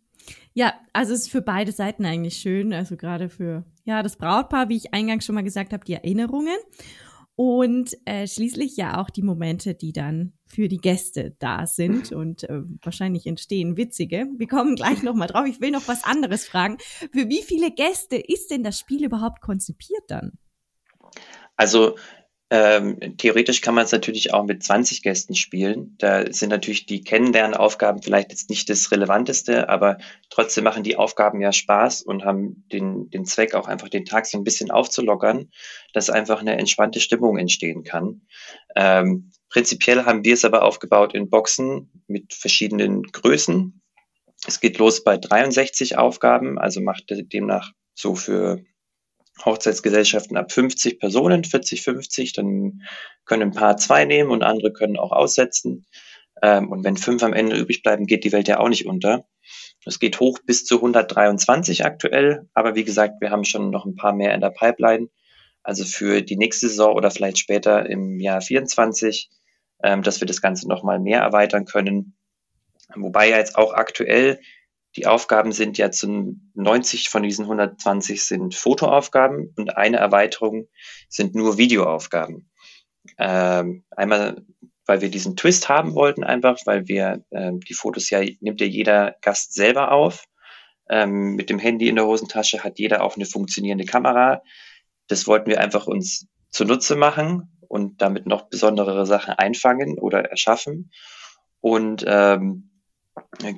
Ja, 0.57 0.73
also 0.91 1.13
es 1.13 1.21
ist 1.21 1.29
für 1.29 1.43
beide 1.43 1.71
Seiten 1.71 2.03
eigentlich 2.03 2.37
schön. 2.37 2.73
Also 2.73 2.97
gerade 2.97 3.29
für 3.29 3.63
ja 3.83 4.01
das 4.01 4.15
Brautpaar, 4.15 4.69
wie 4.69 4.77
ich 4.77 4.91
eingangs 4.91 5.23
schon 5.23 5.35
mal 5.35 5.43
gesagt 5.43 5.71
habe, 5.71 5.85
die 5.85 5.93
Erinnerungen 5.93 6.57
und 7.35 7.95
äh, 8.05 8.25
schließlich 8.25 8.75
ja 8.75 8.99
auch 8.99 9.11
die 9.11 9.21
Momente, 9.21 9.75
die 9.75 9.93
dann 9.93 10.33
für 10.47 10.67
die 10.67 10.79
Gäste 10.79 11.35
da 11.37 11.67
sind 11.67 12.11
und 12.11 12.49
äh, 12.49 12.63
wahrscheinlich 12.81 13.27
entstehen 13.27 13.77
witzige. 13.77 14.25
Wir 14.35 14.47
kommen 14.47 14.75
gleich 14.75 15.03
noch 15.03 15.13
mal 15.13 15.27
drauf. 15.27 15.45
Ich 15.45 15.61
will 15.61 15.69
noch 15.69 15.87
was 15.87 16.03
anderes 16.03 16.47
fragen. 16.47 16.79
Für 16.79 17.29
wie 17.29 17.43
viele 17.43 17.69
Gäste 17.69 18.15
ist 18.15 18.49
denn 18.49 18.63
das 18.63 18.79
Spiel 18.79 19.05
überhaupt 19.05 19.41
konzipiert 19.41 20.05
dann? 20.07 20.39
Also 21.55 21.97
Ähm, 22.49 23.17
theoretisch 23.17 23.59
kann 23.59 23.75
man 23.75 23.83
es 23.83 23.91
natürlich 23.91 24.33
auch 24.33 24.45
mit 24.45 24.63
20 24.63 25.03
Gästen 25.03 25.35
spielen. 25.35 25.95
Da 25.97 26.31
sind 26.31 26.49
natürlich 26.49 26.85
die 26.85 27.01
Kennenlernaufgaben 27.01 28.01
vielleicht 28.01 28.31
jetzt 28.31 28.49
nicht 28.49 28.69
das 28.69 28.89
Relevanteste, 28.91 29.67
aber 29.67 29.97
trotzdem 30.29 30.63
machen 30.63 30.83
die 30.83 30.95
Aufgaben 30.95 31.41
ja 31.41 31.51
Spaß 31.51 32.03
und 32.03 32.23
haben 32.23 32.63
den, 32.71 33.09
den 33.09 33.25
Zweck 33.25 33.53
auch 33.53 33.67
einfach 33.67 33.89
den 33.89 34.05
Tag 34.05 34.25
so 34.27 34.37
ein 34.37 34.45
bisschen 34.45 34.71
aufzulockern, 34.71 35.49
dass 35.91 36.09
einfach 36.09 36.39
eine 36.39 36.57
entspannte 36.57 37.01
Stimmung 37.01 37.37
entstehen 37.37 37.83
kann. 37.83 38.21
Ähm, 38.77 39.31
prinzipiell 39.49 40.05
haben 40.05 40.23
wir 40.23 40.33
es 40.33 40.45
aber 40.45 40.63
aufgebaut 40.63 41.13
in 41.13 41.29
Boxen 41.29 41.91
mit 42.07 42.33
verschiedenen 42.33 43.03
Größen. 43.03 43.81
Es 44.45 44.61
geht 44.61 44.77
los 44.77 45.03
bei 45.03 45.17
63 45.17 45.97
Aufgaben, 45.97 46.57
also 46.57 46.79
macht 46.79 47.05
demnach 47.09 47.73
so 47.93 48.15
für 48.15 48.63
Hochzeitsgesellschaften 49.45 50.37
ab 50.37 50.51
50 50.51 50.99
Personen, 50.99 51.43
40, 51.43 51.81
50, 51.83 52.33
dann 52.33 52.81
können 53.25 53.43
ein 53.43 53.51
paar 53.51 53.77
zwei 53.77 54.05
nehmen 54.05 54.31
und 54.31 54.43
andere 54.43 54.73
können 54.73 54.97
auch 54.97 55.11
aussetzen. 55.11 55.85
Ähm, 56.41 56.69
und 56.69 56.83
wenn 56.83 56.97
fünf 56.97 57.23
am 57.23 57.33
Ende 57.33 57.57
übrig 57.57 57.83
bleiben, 57.83 58.05
geht 58.05 58.23
die 58.23 58.31
Welt 58.31 58.47
ja 58.47 58.59
auch 58.59 58.69
nicht 58.69 58.85
unter. 58.85 59.25
Es 59.85 59.99
geht 59.99 60.19
hoch 60.19 60.39
bis 60.45 60.65
zu 60.65 60.75
123 60.75 61.85
aktuell, 61.85 62.49
aber 62.53 62.75
wie 62.75 62.83
gesagt, 62.83 63.21
wir 63.21 63.31
haben 63.31 63.45
schon 63.45 63.69
noch 63.69 63.85
ein 63.85 63.95
paar 63.95 64.13
mehr 64.13 64.33
in 64.33 64.41
der 64.41 64.49
Pipeline. 64.49 65.07
Also 65.63 65.83
für 65.83 66.21
die 66.21 66.37
nächste 66.37 66.67
Saison 66.69 66.95
oder 66.95 67.11
vielleicht 67.11 67.39
später 67.39 67.89
im 67.89 68.19
Jahr 68.19 68.41
24, 68.41 69.29
ähm, 69.83 70.01
dass 70.03 70.21
wir 70.21 70.27
das 70.27 70.41
Ganze 70.41 70.67
nochmal 70.67 70.99
mehr 70.99 71.21
erweitern 71.21 71.65
können. 71.65 72.17
Wobei 72.95 73.29
ja 73.29 73.37
jetzt 73.37 73.57
auch 73.57 73.73
aktuell 73.73 74.39
die 74.97 75.05
Aufgaben 75.05 75.51
sind 75.51 75.77
ja 75.77 75.91
zu 75.91 76.35
90 76.55 77.09
von 77.09 77.21
diesen 77.21 77.45
120 77.45 78.25
sind 78.25 78.55
Fotoaufgaben 78.55 79.53
und 79.55 79.77
eine 79.77 79.97
Erweiterung 79.97 80.67
sind 81.07 81.35
nur 81.35 81.59
Videoaufgaben. 81.59 82.49
Ähm, 83.19 83.83
einmal, 83.91 84.41
weil 84.87 85.01
wir 85.01 85.11
diesen 85.11 85.35
Twist 85.35 85.69
haben 85.69 85.93
wollten, 85.93 86.23
einfach, 86.23 86.57
weil 86.65 86.87
wir 86.87 87.23
ähm, 87.29 87.59
die 87.59 87.75
Fotos 87.75 88.09
ja 88.09 88.21
nimmt 88.39 88.59
ja 88.59 88.65
jeder 88.65 89.15
Gast 89.21 89.53
selber 89.53 89.91
auf. 89.91 90.25
Ähm, 90.89 91.35
mit 91.35 91.51
dem 91.51 91.59
Handy 91.59 91.89
in 91.89 91.95
der 91.95 92.07
Hosentasche 92.07 92.63
hat 92.63 92.79
jeder 92.79 93.03
auch 93.03 93.17
eine 93.17 93.25
funktionierende 93.25 93.85
Kamera. 93.85 94.41
Das 95.07 95.27
wollten 95.27 95.51
wir 95.51 95.61
einfach 95.61 95.85
uns 95.85 96.25
zunutze 96.49 96.95
machen 96.95 97.55
und 97.67 98.01
damit 98.01 98.25
noch 98.25 98.49
besondere 98.49 99.05
Sachen 99.05 99.35
einfangen 99.35 99.99
oder 99.99 100.25
erschaffen. 100.25 100.89
Und 101.61 102.03
ähm, 102.07 102.66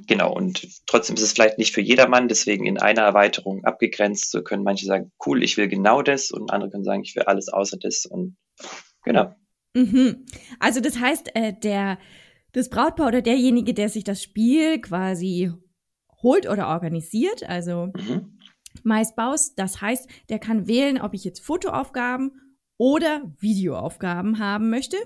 Genau, 0.07 0.33
und 0.33 0.67
trotzdem 0.87 1.15
ist 1.15 1.21
es 1.21 1.33
vielleicht 1.33 1.57
nicht 1.57 1.73
für 1.73 1.81
jedermann, 1.81 2.27
deswegen 2.27 2.65
in 2.65 2.77
einer 2.77 3.01
Erweiterung 3.01 3.63
abgegrenzt. 3.63 4.31
So 4.31 4.43
können 4.43 4.63
manche 4.63 4.85
sagen, 4.85 5.11
cool, 5.25 5.43
ich 5.43 5.57
will 5.57 5.67
genau 5.67 6.01
das 6.01 6.31
und 6.31 6.51
andere 6.51 6.69
können 6.71 6.83
sagen, 6.83 7.03
ich 7.03 7.15
will 7.15 7.23
alles 7.23 7.49
außer 7.49 7.77
das 7.77 8.05
und 8.05 8.37
genau. 9.03 9.33
Mhm. 9.73 10.25
Also 10.59 10.81
das 10.81 10.99
heißt, 10.99 11.35
äh, 11.35 11.53
der, 11.53 11.99
das 12.53 12.69
Brautpaar 12.69 13.07
oder 13.07 13.21
derjenige, 13.21 13.73
der 13.73 13.89
sich 13.89 14.03
das 14.03 14.21
Spiel 14.21 14.81
quasi 14.81 15.51
holt 16.21 16.49
oder 16.49 16.67
organisiert, 16.67 17.43
also 17.47 17.91
mhm. 17.95 18.37
meist 18.83 19.15
baust, 19.15 19.57
das 19.57 19.81
heißt, 19.81 20.09
der 20.29 20.39
kann 20.39 20.67
wählen, 20.67 20.99
ob 20.99 21.13
ich 21.13 21.23
jetzt 21.23 21.39
Fotoaufgaben 21.39 22.31
oder 22.77 23.31
Videoaufgaben 23.39 24.39
haben 24.39 24.69
möchte. 24.69 24.97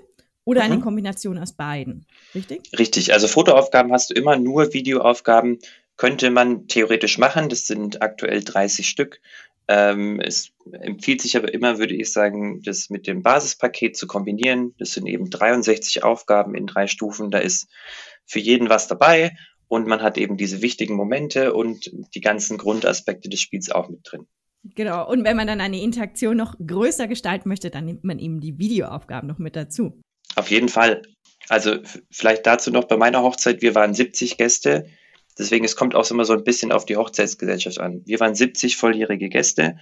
Oder 0.44 0.62
eine 0.62 0.76
mhm. 0.76 0.82
Kombination 0.82 1.38
aus 1.38 1.52
beiden, 1.52 2.06
richtig? 2.34 2.70
Richtig, 2.78 3.12
also 3.12 3.28
Fotoaufgaben 3.28 3.92
hast 3.92 4.10
du 4.10 4.14
immer, 4.14 4.36
nur 4.36 4.72
Videoaufgaben 4.74 5.58
könnte 5.96 6.30
man 6.30 6.66
theoretisch 6.66 7.18
machen. 7.18 7.48
Das 7.48 7.66
sind 7.66 8.02
aktuell 8.02 8.42
30 8.42 8.88
Stück. 8.88 9.20
Ähm, 9.68 10.20
es 10.20 10.50
empfiehlt 10.72 11.22
sich 11.22 11.36
aber 11.36 11.52
immer, 11.54 11.78
würde 11.78 11.94
ich 11.94 12.12
sagen, 12.12 12.62
das 12.62 12.90
mit 12.90 13.06
dem 13.06 13.22
Basispaket 13.22 13.96
zu 13.96 14.06
kombinieren. 14.06 14.74
Das 14.78 14.92
sind 14.92 15.06
eben 15.06 15.30
63 15.30 16.02
Aufgaben 16.02 16.54
in 16.54 16.66
drei 16.66 16.86
Stufen. 16.86 17.30
Da 17.30 17.38
ist 17.38 17.68
für 18.26 18.40
jeden 18.40 18.68
was 18.68 18.88
dabei 18.88 19.34
und 19.68 19.86
man 19.86 20.02
hat 20.02 20.18
eben 20.18 20.36
diese 20.36 20.60
wichtigen 20.60 20.94
Momente 20.94 21.54
und 21.54 21.90
die 22.14 22.20
ganzen 22.20 22.58
Grundaspekte 22.58 23.28
des 23.28 23.40
Spiels 23.40 23.70
auch 23.70 23.88
mit 23.88 24.00
drin. 24.04 24.26
Genau. 24.74 25.08
Und 25.08 25.24
wenn 25.24 25.36
man 25.36 25.46
dann 25.46 25.60
eine 25.60 25.80
Interaktion 25.80 26.36
noch 26.36 26.56
größer 26.58 27.06
gestalten 27.06 27.48
möchte, 27.48 27.70
dann 27.70 27.84
nimmt 27.84 28.04
man 28.04 28.18
eben 28.18 28.40
die 28.40 28.58
Videoaufgaben 28.58 29.28
noch 29.28 29.38
mit 29.38 29.56
dazu. 29.56 30.00
Auf 30.36 30.50
jeden 30.50 30.68
Fall. 30.68 31.02
Also 31.48 31.76
vielleicht 32.10 32.46
dazu 32.46 32.70
noch 32.70 32.84
bei 32.84 32.96
meiner 32.96 33.22
Hochzeit, 33.22 33.62
wir 33.62 33.74
waren 33.74 33.94
70 33.94 34.38
Gäste. 34.38 34.86
Deswegen, 35.38 35.64
es 35.64 35.76
kommt 35.76 35.94
auch 35.94 36.08
immer 36.10 36.24
so 36.24 36.32
ein 36.32 36.44
bisschen 36.44 36.72
auf 36.72 36.86
die 36.86 36.96
Hochzeitsgesellschaft 36.96 37.80
an. 37.80 38.02
Wir 38.06 38.20
waren 38.20 38.34
70 38.34 38.76
volljährige 38.76 39.28
Gäste 39.28 39.76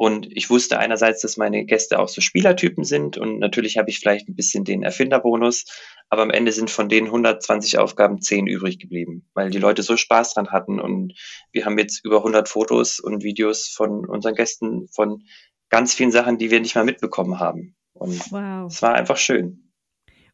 und 0.00 0.34
ich 0.34 0.48
wusste 0.48 0.78
einerseits, 0.78 1.20
dass 1.20 1.36
meine 1.36 1.66
Gäste 1.66 1.98
auch 1.98 2.08
so 2.08 2.22
Spielertypen 2.22 2.84
sind 2.84 3.18
und 3.18 3.38
natürlich 3.38 3.76
habe 3.76 3.90
ich 3.90 3.98
vielleicht 3.98 4.28
ein 4.28 4.34
bisschen 4.34 4.64
den 4.64 4.82
Erfinderbonus, 4.82 5.66
aber 6.08 6.22
am 6.22 6.30
Ende 6.30 6.52
sind 6.52 6.70
von 6.70 6.88
den 6.88 7.04
120 7.04 7.78
Aufgaben 7.78 8.20
10 8.22 8.46
übrig 8.46 8.78
geblieben, 8.78 9.28
weil 9.34 9.50
die 9.50 9.58
Leute 9.58 9.82
so 9.82 9.98
Spaß 9.98 10.32
dran 10.32 10.52
hatten 10.52 10.80
und 10.80 11.12
wir 11.52 11.66
haben 11.66 11.76
jetzt 11.76 12.02
über 12.02 12.18
100 12.18 12.48
Fotos 12.48 12.98
und 12.98 13.22
Videos 13.22 13.68
von 13.68 14.06
unseren 14.06 14.34
Gästen 14.34 14.88
von 14.88 15.24
ganz 15.68 15.92
vielen 15.92 16.12
Sachen, 16.12 16.38
die 16.38 16.50
wir 16.50 16.60
nicht 16.60 16.76
mal 16.76 16.84
mitbekommen 16.86 17.38
haben. 17.38 17.76
Und 17.92 18.32
wow. 18.32 18.72
es 18.72 18.80
war 18.80 18.94
einfach 18.94 19.18
schön. 19.18 19.69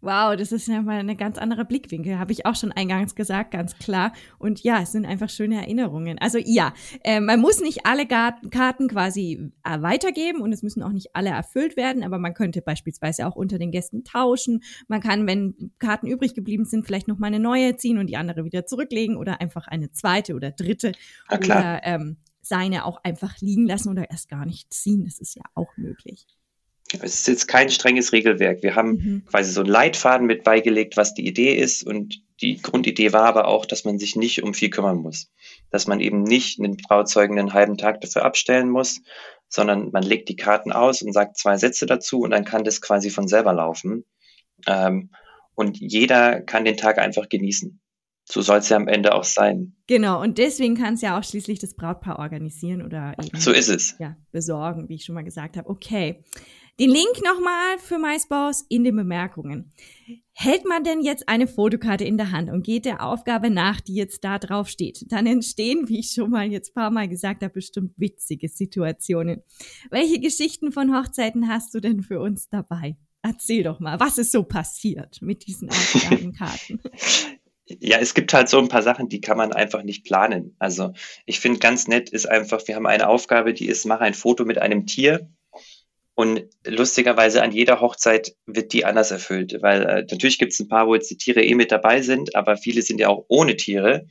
Wow, 0.01 0.37
das 0.37 0.53
ist 0.53 0.69
ja 0.69 0.83
mal 0.83 0.99
eine 0.99 1.17
ganz 1.17 1.39
andere 1.39 1.65
Blickwinkel, 1.65 2.19
habe 2.19 2.33
ich 2.33 2.47
auch 2.47 2.55
schon 2.55 2.73
eingangs 2.73 3.15
gesagt, 3.15 3.51
ganz 3.51 3.77
klar. 3.79 4.13
Und 4.39 4.63
ja, 4.63 4.83
es 4.83 4.93
sind 4.93 5.07
einfach 5.07 5.31
schöne 5.31 5.57
Erinnerungen. 5.57 6.19
Also 6.19 6.39
ja, 6.39 6.75
äh, 7.05 7.21
man 7.21 7.41
muss 7.41 7.61
nicht 7.61 7.87
alle 7.87 8.07
Karten 8.07 8.89
quasi 8.89 9.53
äh, 9.65 9.81
weitergeben 9.83 10.41
und 10.41 10.53
es 10.53 10.63
müssen 10.63 10.83
auch 10.83 10.93
nicht 10.93 11.15
alle 11.15 11.31
erfüllt 11.31 11.77
werden, 11.77 12.03
aber 12.03 12.19
man 12.19 12.35
könnte 12.35 12.63
beispielsweise 12.63 13.27
auch 13.27 13.37
unter 13.37 13.59
den 13.59 13.71
Gästen 13.71 14.05
tauschen. 14.05 14.63
Man 14.89 15.01
kann, 15.01 15.27
wenn 15.27 15.73
Karten 15.79 16.07
übrig 16.07 16.35
geblieben 16.35 16.65
sind, 16.65 16.87
vielleicht 16.87 17.09
noch 17.09 17.19
mal 17.19 17.29
eine 17.29 17.41
neue 17.41 17.77
ziehen 17.77 17.99
und 17.99 18.09
die 18.09 18.17
andere 18.17 18.45
wieder 18.45 18.67
zurücklegen 18.67 19.17
oder 19.17 19.41
einfach 19.41 19.67
eine 19.67 19.91
zweite 19.93 20.35
oder 20.35 20.51
dritte. 20.51 20.93
Ja. 21.31 21.37
Oder 21.37 21.81
ähm, 21.85 22.17
seine 22.43 22.85
auch 22.85 23.03
einfach 23.03 23.39
liegen 23.41 23.67
lassen 23.67 23.91
oder 23.91 24.11
erst 24.11 24.29
gar 24.29 24.47
nicht 24.47 24.73
ziehen. 24.73 25.05
Das 25.05 25.19
ist 25.19 25.35
ja 25.35 25.43
auch 25.55 25.77
möglich. 25.77 26.27
Es 27.03 27.15
ist 27.15 27.29
jetzt 27.29 27.47
kein 27.47 27.71
strenges 27.71 28.13
Regelwerk. 28.13 28.63
Wir 28.63 28.75
haben 28.75 28.91
mhm. 28.91 29.25
quasi 29.27 29.53
so 29.53 29.61
einen 29.61 29.71
Leitfaden 29.71 30.27
mit 30.27 30.45
beigelegt, 30.45 30.97
was 30.97 31.15
die 31.15 31.27
Idee 31.27 31.55
ist. 31.55 31.87
Und 31.87 32.23
die 32.41 32.61
Grundidee 32.61 33.13
war 33.13 33.25
aber 33.25 33.49
auch, 33.49 33.67
dass 33.67 33.85
man 33.85 33.99
sich 33.99 34.17
nicht 34.17 34.43
um 34.43 34.55
viel 34.55 34.71
kümmern 34.71 34.99
muss. 34.99 35.31
Dass 35.71 35.87
man 35.87 36.01
eben 36.01 36.23
nicht 36.23 36.59
einen 36.59 36.79
Trauzeugen 36.79 37.39
einen 37.39 37.53
halben 37.53 37.77
Tag 37.79 38.01
dafür 38.01 38.25
abstellen 38.25 38.71
muss, 38.71 39.01
sondern 39.49 39.91
man 39.93 40.03
legt 40.03 40.29
die 40.29 40.37
Karten 40.37 40.73
aus 40.73 41.03
und 41.03 41.13
sagt 41.13 41.39
zwei 41.39 41.57
Sätze 41.57 41.87
dazu 41.87 42.21
und 42.21 42.31
dann 42.31 42.45
kann 42.45 42.65
das 42.65 42.81
quasi 42.81 43.11
von 43.11 43.29
selber 43.29 43.53
laufen. 43.53 44.05
Ähm, 44.67 45.11
und 45.55 45.79
jeder 45.79 46.43
kann 46.43 46.65
den 46.65 46.77
Tag 46.77 46.99
einfach 46.99 47.29
genießen. 47.29 47.81
So 48.29 48.43
soll 48.43 48.59
es 48.59 48.69
ja 48.69 48.77
am 48.77 48.89
Ende 48.89 49.15
auch 49.15 49.25
sein. 49.25 49.77
Genau, 49.87 50.21
und 50.21 50.39
deswegen 50.39 50.75
kann 50.75 50.95
es 50.95 51.01
ja 51.01 51.19
auch 51.19 51.23
schließlich 51.23 51.61
das 51.61 51.75
Brautpaar 51.75 52.19
organisieren 52.19 52.83
oder 52.83 53.15
eben 53.23 53.39
so 53.39 53.53
ist 53.53 53.69
es. 53.69 53.97
Ja, 54.01 54.17
besorgen, 54.33 54.89
wie 54.89 54.97
ich 54.97 55.05
schon 55.05 55.15
mal 55.15 55.23
gesagt 55.23 55.57
habe. 55.57 55.69
Okay. 55.69 56.25
Den 56.79 56.91
Link 56.91 57.23
nochmal 57.25 57.79
für 57.79 57.99
MySpace 57.99 58.67
in 58.69 58.85
den 58.85 58.97
Bemerkungen. 58.97 59.73
Hält 60.35 60.67
man 60.67 60.85
denn 60.85 61.01
jetzt 61.01 61.27
eine 61.27 61.47
Fotokarte 61.47 62.05
in 62.05 62.19
der 62.19 62.33
Hand 62.33 62.51
und 62.51 62.65
geht 62.67 62.85
der 62.85 63.03
Aufgabe 63.03 63.49
nach, 63.49 63.81
die 63.81 63.95
jetzt 63.95 64.25
da 64.25 64.39
drauf 64.39 64.69
steht, 64.69 65.11
dann 65.11 65.27
entstehen, 65.27 65.89
wie 65.89 66.01
ich 66.01 66.11
schon 66.11 66.31
mal 66.31 66.47
jetzt 66.47 66.75
paar 66.75 66.91
Mal 66.91 67.09
gesagt 67.09 67.43
habe, 67.43 67.55
bestimmt 67.55 67.95
witzige 67.97 68.51
Situationen. 68.51 69.43
Welche 69.89 70.21
Geschichten 70.21 70.71
von 70.71 70.95
Hochzeiten 70.95 71.49
hast 71.49 71.73
du 71.73 71.81
denn 71.81 72.03
für 72.03 72.21
uns 72.21 72.51
dabei? 72.51 72.99
Erzähl 73.23 73.62
doch 73.62 73.81
mal, 73.81 73.99
was 73.99 74.19
ist 74.19 74.33
so 74.33 74.43
passiert 74.43 75.23
mit 75.23 75.47
diesen 75.47 75.71
Aufgabenkarten? 75.71 76.83
Ja, 77.81 77.99
es 77.99 78.15
gibt 78.15 78.33
halt 78.33 78.49
so 78.49 78.61
ein 78.61 78.69
paar 78.69 78.85
Sachen, 78.85 79.09
die 79.09 79.21
kann 79.21 79.37
man 79.37 79.53
einfach 79.53 79.83
nicht 79.83 80.05
planen. 80.05 80.55
Also 80.61 80.93
ich 81.25 81.41
finde 81.41 81.59
ganz 81.59 81.89
nett 81.89 82.11
ist 82.11 82.27
einfach, 82.27 82.62
wir 82.69 82.77
haben 82.77 82.87
eine 82.87 83.09
Aufgabe, 83.09 83.53
die 83.55 83.67
ist, 83.67 83.87
mach 83.87 83.99
ein 83.99 84.15
Foto 84.15 84.45
mit 84.45 84.59
einem 84.59 84.87
Tier 84.87 85.29
und 86.17 86.47
lustigerweise 86.65 87.43
an 87.43 87.53
jeder 87.53 87.81
Hochzeit 87.81 88.35
wird 88.47 88.73
die 88.73 88.87
anders 88.87 89.11
erfüllt, 89.11 89.59
weil 89.61 89.83
äh, 89.83 90.01
natürlich 90.11 90.39
gibt 90.39 90.53
es 90.53 90.59
ein 90.59 90.67
paar, 90.67 90.87
wo 90.87 90.95
jetzt 90.95 91.11
die 91.11 91.19
Tiere 91.19 91.45
eh 91.45 91.55
mit 91.55 91.71
dabei 91.71 92.01
sind, 92.01 92.35
aber 92.35 92.57
viele 92.57 92.81
sind 92.81 92.99
ja 93.01 93.09
auch 93.09 93.27
ohne 93.29 93.55
Tiere. 93.55 94.07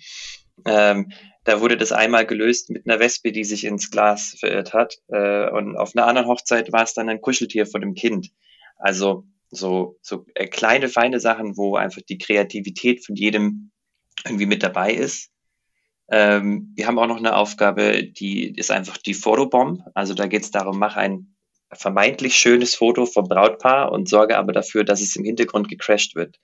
Ähm, 0.65 1.11
da 1.45 1.61
wurde 1.61 1.77
das 1.77 1.91
einmal 1.91 2.27
gelöst 2.27 2.69
mit 2.69 2.87
einer 2.87 2.99
Wespe, 2.99 3.31
die 3.31 3.43
sich 3.43 3.65
ins 3.65 3.89
Glas 3.89 4.35
verirrt 4.39 4.71
hat. 4.71 4.99
Äh, 5.07 5.49
und 5.49 5.77
auf 5.77 5.95
einer 5.95 6.05
anderen 6.05 6.27
Hochzeit 6.27 6.71
war 6.71 6.83
es 6.83 6.93
dann 6.93 7.09
ein 7.09 7.21
Kuscheltier 7.21 7.65
von 7.65 7.81
dem 7.81 7.95
Kind. 7.95 8.29
Also 8.77 9.25
so, 9.49 9.97
so 10.03 10.27
äh, 10.35 10.45
kleine, 10.45 10.89
feine 10.89 11.19
Sachen, 11.19 11.57
wo 11.57 11.75
einfach 11.75 12.03
die 12.07 12.19
Kreativität 12.19 13.03
von 13.03 13.15
jedem 13.15 13.71
irgendwie 14.25 14.45
mit 14.45 14.61
dabei 14.61 14.93
ist. 14.93 15.31
Ähm, 16.11 16.71
wir 16.75 16.85
haben 16.85 16.99
auch 16.99 17.07
noch 17.07 17.17
eine 17.17 17.35
Aufgabe, 17.35 18.03
die 18.03 18.55
ist 18.55 18.69
einfach 18.69 18.97
die 18.97 19.15
Fotobomb. 19.15 19.81
Also 19.95 20.13
da 20.13 20.27
geht 20.27 20.43
es 20.43 20.51
darum, 20.51 20.77
mach 20.77 20.97
ein 20.97 21.34
vermeintlich 21.71 22.35
schönes 22.35 22.75
Foto 22.75 23.05
vom 23.05 23.27
Brautpaar 23.27 23.91
und 23.91 24.09
sorge 24.09 24.37
aber 24.37 24.53
dafür, 24.53 24.83
dass 24.83 25.01
es 25.01 25.15
im 25.15 25.25
Hintergrund 25.25 25.67
gecrashed 25.67 26.15
wird. 26.15 26.39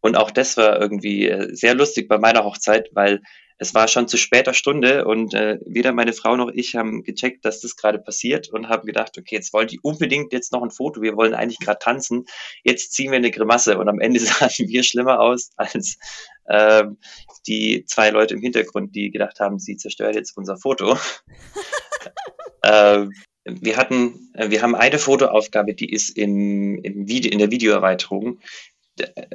Und 0.00 0.16
auch 0.16 0.30
das 0.30 0.56
war 0.56 0.80
irgendwie 0.80 1.28
äh, 1.28 1.54
sehr 1.54 1.74
lustig 1.74 2.08
bei 2.08 2.18
meiner 2.18 2.44
Hochzeit, 2.44 2.90
weil 2.92 3.22
es 3.58 3.74
war 3.74 3.88
schon 3.88 4.06
zu 4.06 4.18
später 4.18 4.52
Stunde 4.52 5.06
und 5.06 5.32
äh, 5.32 5.58
weder 5.64 5.92
meine 5.92 6.12
Frau 6.12 6.36
noch 6.36 6.50
ich 6.52 6.76
haben 6.76 7.02
gecheckt, 7.02 7.44
dass 7.44 7.60
das 7.60 7.76
gerade 7.76 7.98
passiert 7.98 8.48
und 8.48 8.68
haben 8.68 8.86
gedacht, 8.86 9.16
okay, 9.18 9.36
jetzt 9.36 9.52
wollen 9.52 9.68
die 9.68 9.80
unbedingt 9.80 10.32
jetzt 10.32 10.52
noch 10.52 10.62
ein 10.62 10.70
Foto, 10.70 11.00
wir 11.00 11.16
wollen 11.16 11.34
eigentlich 11.34 11.58
gerade 11.58 11.78
tanzen, 11.78 12.26
jetzt 12.64 12.92
ziehen 12.92 13.10
wir 13.10 13.16
eine 13.16 13.30
Grimasse 13.30 13.78
und 13.78 13.88
am 13.88 14.00
Ende 14.00 14.20
sahen 14.20 14.50
wir 14.68 14.82
schlimmer 14.82 15.20
aus 15.20 15.50
als 15.56 15.98
ähm, 16.48 16.98
die 17.46 17.84
zwei 17.86 18.10
Leute 18.10 18.34
im 18.34 18.40
Hintergrund, 18.40 18.94
die 18.94 19.10
gedacht 19.10 19.40
haben, 19.40 19.58
sie 19.58 19.76
zerstören 19.76 20.14
jetzt 20.14 20.36
unser 20.36 20.58
Foto. 20.58 20.98
ähm, 22.62 23.12
wir 23.46 23.76
hatten, 23.76 24.30
äh, 24.34 24.50
wir 24.50 24.62
haben 24.62 24.74
eine 24.74 24.98
Fotoaufgabe, 24.98 25.74
die 25.74 25.92
ist 25.92 26.16
im, 26.16 26.78
im 26.82 27.08
Video, 27.08 27.30
in 27.30 27.38
der 27.38 27.50
Videoerweiterung 27.50 28.40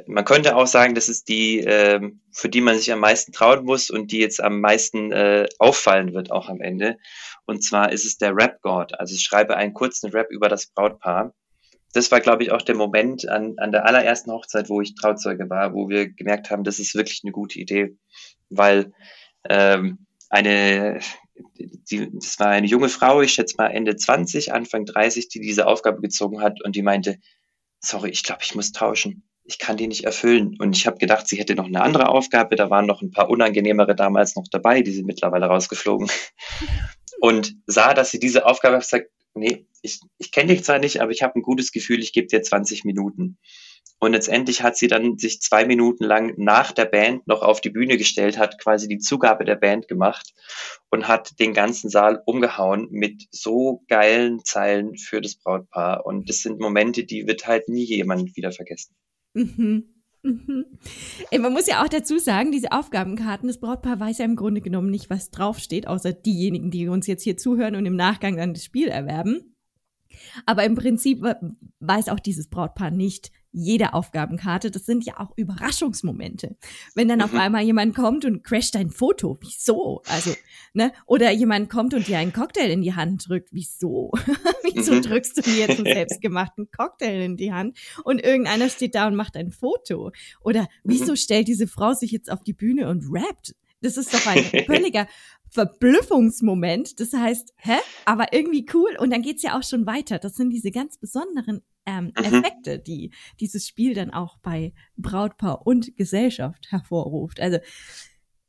man 0.06 0.24
könnte 0.24 0.56
auch 0.56 0.66
sagen, 0.66 0.94
das 0.94 1.08
ist 1.08 1.28
die, 1.28 1.60
äh, 1.60 2.00
für 2.32 2.48
die 2.48 2.60
man 2.60 2.76
sich 2.76 2.92
am 2.92 3.00
meisten 3.00 3.32
trauen 3.32 3.64
muss 3.64 3.90
und 3.90 4.10
die 4.12 4.18
jetzt 4.18 4.42
am 4.42 4.60
meisten 4.60 5.12
äh, 5.12 5.46
auffallen 5.58 6.14
wird 6.14 6.30
auch 6.30 6.48
am 6.48 6.60
Ende. 6.60 6.98
Und 7.46 7.62
zwar 7.62 7.92
ist 7.92 8.04
es 8.04 8.18
der 8.18 8.34
Rap 8.34 8.60
God. 8.62 8.98
Also 8.98 9.14
ich 9.14 9.22
schreibe 9.22 9.56
einen 9.56 9.74
kurzen 9.74 10.10
Rap 10.10 10.30
über 10.30 10.48
das 10.48 10.66
Brautpaar. 10.66 11.32
Das 11.92 12.10
war, 12.10 12.20
glaube 12.20 12.42
ich, 12.42 12.52
auch 12.52 12.62
der 12.62 12.74
Moment 12.74 13.28
an, 13.28 13.54
an 13.58 13.70
der 13.70 13.84
allerersten 13.84 14.32
Hochzeit, 14.32 14.68
wo 14.68 14.80
ich 14.80 14.94
Trauzeuge 14.94 15.48
war, 15.50 15.74
wo 15.74 15.88
wir 15.88 16.08
gemerkt 16.08 16.50
haben, 16.50 16.64
das 16.64 16.78
ist 16.78 16.94
wirklich 16.94 17.20
eine 17.22 17.32
gute 17.32 17.58
Idee, 17.58 17.96
weil 18.48 18.92
ähm, 19.48 20.06
eine, 20.30 21.00
die, 21.56 22.10
das 22.12 22.38
war 22.38 22.48
eine 22.48 22.66
junge 22.66 22.88
Frau, 22.88 23.20
ich 23.22 23.32
schätze 23.32 23.56
mal 23.58 23.68
Ende 23.68 23.96
20, 23.96 24.52
Anfang 24.52 24.84
30, 24.84 25.28
die 25.28 25.40
diese 25.40 25.66
Aufgabe 25.66 26.00
gezogen 26.00 26.40
hat 26.40 26.62
und 26.62 26.76
die 26.76 26.82
meinte, 26.82 27.18
sorry, 27.80 28.10
ich 28.10 28.22
glaube, 28.22 28.42
ich 28.44 28.54
muss 28.54 28.72
tauschen 28.72 29.24
ich 29.44 29.58
kann 29.58 29.76
die 29.76 29.88
nicht 29.88 30.04
erfüllen. 30.04 30.56
Und 30.58 30.76
ich 30.76 30.86
habe 30.86 30.98
gedacht, 30.98 31.26
sie 31.26 31.38
hätte 31.38 31.54
noch 31.54 31.66
eine 31.66 31.82
andere 31.82 32.08
Aufgabe. 32.08 32.56
Da 32.56 32.70
waren 32.70 32.86
noch 32.86 33.02
ein 33.02 33.10
paar 33.10 33.28
unangenehmere 33.28 33.94
damals 33.94 34.36
noch 34.36 34.46
dabei, 34.50 34.82
die 34.82 34.92
sind 34.92 35.06
mittlerweile 35.06 35.46
rausgeflogen. 35.46 36.08
Und 37.20 37.54
sah, 37.66 37.94
dass 37.94 38.10
sie 38.10 38.18
diese 38.18 38.46
Aufgabe 38.46 38.76
hat, 38.76 38.82
gesagt, 38.82 39.10
nee, 39.34 39.66
ich, 39.82 40.00
ich 40.18 40.32
kenne 40.32 40.54
dich 40.54 40.64
zwar 40.64 40.78
nicht, 40.78 41.00
aber 41.00 41.10
ich 41.12 41.22
habe 41.22 41.38
ein 41.38 41.42
gutes 41.42 41.72
Gefühl, 41.72 42.00
ich 42.00 42.12
gebe 42.12 42.26
dir 42.26 42.42
20 42.42 42.84
Minuten. 42.84 43.38
Und 44.02 44.14
letztendlich 44.14 44.64
hat 44.64 44.76
sie 44.76 44.88
dann 44.88 45.16
sich 45.16 45.40
zwei 45.40 45.64
Minuten 45.64 46.02
lang 46.02 46.34
nach 46.36 46.72
der 46.72 46.86
Band 46.86 47.28
noch 47.28 47.42
auf 47.42 47.60
die 47.60 47.70
Bühne 47.70 47.96
gestellt, 47.96 48.36
hat 48.36 48.58
quasi 48.60 48.88
die 48.88 48.98
Zugabe 48.98 49.44
der 49.44 49.54
Band 49.54 49.86
gemacht 49.86 50.34
und 50.90 51.06
hat 51.06 51.38
den 51.38 51.54
ganzen 51.54 51.88
Saal 51.88 52.20
umgehauen 52.26 52.88
mit 52.90 53.28
so 53.30 53.84
geilen 53.86 54.44
Zeilen 54.44 54.96
für 54.96 55.20
das 55.20 55.36
Brautpaar. 55.36 56.04
Und 56.04 56.28
das 56.28 56.38
sind 56.38 56.58
Momente, 56.58 57.04
die 57.04 57.28
wird 57.28 57.46
halt 57.46 57.68
nie 57.68 57.84
jemand 57.84 58.34
wieder 58.36 58.50
vergessen. 58.50 58.96
Mhm. 59.34 59.84
Mhm. 60.24 60.66
Man 61.40 61.52
muss 61.52 61.68
ja 61.68 61.84
auch 61.84 61.88
dazu 61.88 62.18
sagen, 62.18 62.50
diese 62.50 62.72
Aufgabenkarten, 62.72 63.46
das 63.46 63.60
Brautpaar 63.60 64.00
weiß 64.00 64.18
ja 64.18 64.24
im 64.24 64.34
Grunde 64.34 64.62
genommen 64.62 64.90
nicht, 64.90 65.10
was 65.10 65.30
draufsteht, 65.30 65.86
außer 65.86 66.12
diejenigen, 66.12 66.72
die 66.72 66.88
uns 66.88 67.06
jetzt 67.06 67.22
hier 67.22 67.36
zuhören 67.36 67.76
und 67.76 67.86
im 67.86 67.94
Nachgang 67.94 68.36
dann 68.36 68.52
das 68.52 68.64
Spiel 68.64 68.88
erwerben. 68.88 69.54
Aber 70.44 70.64
im 70.64 70.74
Prinzip 70.74 71.22
weiß 71.80 72.08
auch 72.08 72.20
dieses 72.20 72.48
Brautpaar 72.48 72.90
nicht, 72.90 73.30
jede 73.52 73.94
Aufgabenkarte, 73.94 74.70
das 74.70 74.86
sind 74.86 75.04
ja 75.04 75.20
auch 75.20 75.32
Überraschungsmomente. 75.36 76.56
Wenn 76.94 77.08
dann 77.08 77.20
auf 77.20 77.32
mhm. 77.32 77.40
einmal 77.40 77.62
jemand 77.62 77.94
kommt 77.94 78.24
und 78.24 78.42
crasht 78.42 78.74
dein 78.74 78.90
Foto, 78.90 79.38
wieso? 79.40 80.02
Also, 80.08 80.34
ne? 80.72 80.92
Oder 81.06 81.30
jemand 81.30 81.70
kommt 81.70 81.94
und 81.94 82.08
dir 82.08 82.18
einen 82.18 82.32
Cocktail 82.32 82.70
in 82.70 82.82
die 82.82 82.94
Hand 82.94 83.28
drückt, 83.28 83.50
wieso? 83.52 84.12
wieso 84.72 84.94
mhm. 84.94 85.02
drückst 85.02 85.38
du 85.38 85.50
mir 85.50 85.58
jetzt 85.58 85.78
einen 85.78 85.84
selbstgemachten 85.94 86.70
Cocktail 86.70 87.22
in 87.22 87.36
die 87.36 87.52
Hand 87.52 87.78
und 88.04 88.22
irgendeiner 88.24 88.68
steht 88.68 88.94
da 88.94 89.06
und 89.06 89.14
macht 89.14 89.36
ein 89.36 89.52
Foto? 89.52 90.12
Oder 90.40 90.68
wieso 90.82 91.12
mhm. 91.12 91.16
stellt 91.16 91.48
diese 91.48 91.66
Frau 91.66 91.92
sich 91.92 92.10
jetzt 92.10 92.30
auf 92.30 92.42
die 92.42 92.54
Bühne 92.54 92.88
und 92.88 93.04
rappt? 93.12 93.54
Das 93.82 93.96
ist 93.96 94.14
doch 94.14 94.26
ein 94.26 94.44
völliger 94.66 95.06
Verblüffungsmoment. 95.52 96.98
Das 96.98 97.12
heißt, 97.12 97.52
hä? 97.58 97.76
Aber 98.06 98.32
irgendwie 98.32 98.66
cool. 98.72 98.96
Und 98.98 99.10
dann 99.10 99.22
geht's 99.22 99.42
ja 99.42 99.58
auch 99.58 99.62
schon 99.62 99.86
weiter. 99.86 100.18
Das 100.18 100.34
sind 100.34 100.50
diese 100.50 100.70
ganz 100.70 100.98
besonderen 100.98 101.60
ähm, 101.84 102.06
mhm. 102.06 102.24
Effekte, 102.24 102.78
die 102.78 103.12
dieses 103.38 103.68
Spiel 103.68 103.94
dann 103.94 104.10
auch 104.10 104.38
bei 104.38 104.72
Brautpaar 104.96 105.66
und 105.66 105.96
Gesellschaft 105.96 106.70
hervorruft. 106.70 107.38
Also 107.38 107.58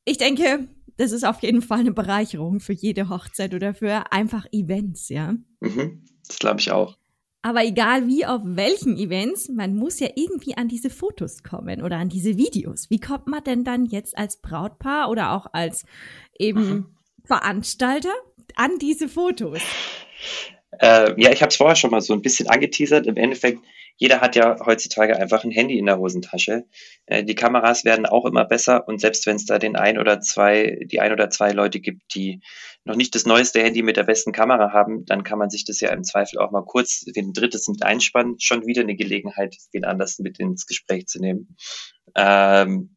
ich 0.05 0.17
denke, 0.17 0.69
das 0.97 1.11
ist 1.11 1.25
auf 1.25 1.41
jeden 1.41 1.61
Fall 1.61 1.79
eine 1.79 1.91
Bereicherung 1.91 2.61
für 2.61 2.73
jede 2.73 3.09
Hochzeit 3.09 3.53
oder 3.53 3.73
für 3.73 4.11
einfach 4.11 4.45
Events, 4.51 5.09
ja. 5.09 5.33
Mhm, 5.59 6.05
das 6.27 6.39
glaube 6.39 6.59
ich 6.59 6.71
auch. 6.71 6.97
Aber 7.45 7.65
egal 7.65 8.07
wie, 8.07 8.25
auf 8.25 8.41
welchen 8.43 8.97
Events, 8.97 9.49
man 9.49 9.75
muss 9.75 9.99
ja 9.99 10.07
irgendwie 10.15 10.55
an 10.55 10.69
diese 10.69 10.89
Fotos 10.89 11.43
kommen 11.43 11.81
oder 11.81 11.97
an 11.97 12.07
diese 12.07 12.37
Videos. 12.37 12.89
Wie 12.89 13.01
kommt 13.01 13.27
man 13.27 13.43
denn 13.43 13.65
dann 13.65 13.85
jetzt 13.85 14.17
als 14.17 14.37
Brautpaar 14.37 15.09
oder 15.09 15.33
auch 15.33 15.47
als 15.51 15.85
eben 16.39 16.69
mhm. 16.69 16.85
Veranstalter 17.25 18.13
an 18.55 18.79
diese 18.79 19.09
Fotos? 19.09 19.59
Äh, 20.79 21.21
ja, 21.21 21.33
ich 21.33 21.41
habe 21.41 21.49
es 21.49 21.57
vorher 21.57 21.75
schon 21.75 21.91
mal 21.91 21.99
so 21.99 22.13
ein 22.13 22.21
bisschen 22.21 22.47
angeteasert. 22.47 23.07
Im 23.07 23.17
Endeffekt, 23.17 23.59
jeder 23.97 24.21
hat 24.21 24.35
ja 24.35 24.57
heutzutage 24.65 25.17
einfach 25.17 25.43
ein 25.43 25.51
Handy 25.51 25.77
in 25.77 25.85
der 25.85 25.99
Hosentasche. 25.99 26.65
Äh, 27.05 27.23
die 27.23 27.35
Kameras 27.35 27.85
werden 27.85 28.05
auch 28.05 28.25
immer 28.25 28.45
besser 28.45 28.87
und 28.87 28.99
selbst 28.99 29.25
wenn 29.25 29.35
es 29.35 29.45
da 29.45 29.59
den 29.59 29.75
ein 29.75 29.97
oder 29.97 30.19
zwei, 30.21 30.79
die 30.85 30.99
ein 30.99 31.11
oder 31.11 31.29
zwei 31.29 31.51
Leute 31.51 31.79
gibt, 31.79 32.15
die 32.15 32.41
noch 32.85 32.95
nicht 32.95 33.15
das 33.15 33.25
neueste 33.25 33.61
Handy 33.61 33.81
mit 33.81 33.97
der 33.97 34.03
besten 34.03 34.31
Kamera 34.31 34.73
haben, 34.73 35.05
dann 35.05 35.23
kann 35.23 35.39
man 35.39 35.49
sich 35.49 35.63
das 35.63 35.79
ja 35.79 35.91
im 35.91 36.03
Zweifel 36.03 36.39
auch 36.39 36.51
mal 36.51 36.65
kurz 36.65 37.01
den 37.01 37.33
drittes 37.33 37.67
mit 37.67 37.83
einspannen. 37.83 38.39
Schon 38.39 38.65
wieder 38.65 38.81
eine 38.81 38.95
Gelegenheit, 38.95 39.55
den 39.73 39.85
anders 39.85 40.19
mit 40.19 40.39
ins 40.39 40.65
Gespräch 40.65 41.07
zu 41.07 41.19
nehmen. 41.19 41.55
Ähm, 42.15 42.95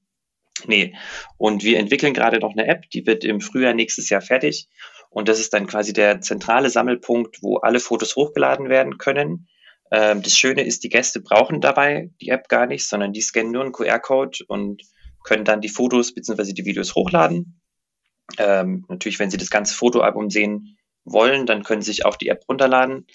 nee. 0.66 0.96
Und 1.36 1.62
wir 1.62 1.78
entwickeln 1.78 2.14
gerade 2.14 2.40
noch 2.40 2.52
eine 2.52 2.66
App, 2.66 2.90
die 2.90 3.06
wird 3.06 3.24
im 3.24 3.40
Frühjahr 3.40 3.74
nächstes 3.74 4.08
Jahr 4.08 4.22
fertig. 4.22 4.68
Und 5.10 5.28
das 5.28 5.38
ist 5.38 5.54
dann 5.54 5.66
quasi 5.66 5.92
der 5.92 6.20
zentrale 6.20 6.68
Sammelpunkt, 6.68 7.42
wo 7.42 7.58
alle 7.58 7.80
Fotos 7.80 8.16
hochgeladen 8.16 8.68
werden 8.68 8.98
können. 8.98 9.48
Ähm, 9.90 10.22
das 10.22 10.36
Schöne 10.36 10.64
ist, 10.64 10.84
die 10.84 10.88
Gäste 10.88 11.20
brauchen 11.20 11.60
dabei 11.60 12.10
die 12.20 12.30
App 12.30 12.48
gar 12.48 12.66
nicht, 12.66 12.86
sondern 12.86 13.12
die 13.12 13.20
scannen 13.20 13.52
nur 13.52 13.62
einen 13.62 13.72
QR-Code 13.72 14.44
und 14.48 14.82
können 15.24 15.44
dann 15.44 15.60
die 15.60 15.68
Fotos 15.68 16.14
bzw. 16.14 16.52
die 16.52 16.64
Videos 16.64 16.94
hochladen. 16.94 17.60
Ähm, 18.38 18.84
natürlich, 18.88 19.18
wenn 19.18 19.30
Sie 19.30 19.36
das 19.36 19.50
ganze 19.50 19.74
Fotoalbum 19.74 20.30
sehen 20.30 20.78
wollen, 21.04 21.46
dann 21.46 21.62
können 21.62 21.82
Sie 21.82 21.92
sich 21.92 22.04
auch 22.04 22.16
die 22.16 22.28
App 22.28 22.44
runterladen. 22.48 23.06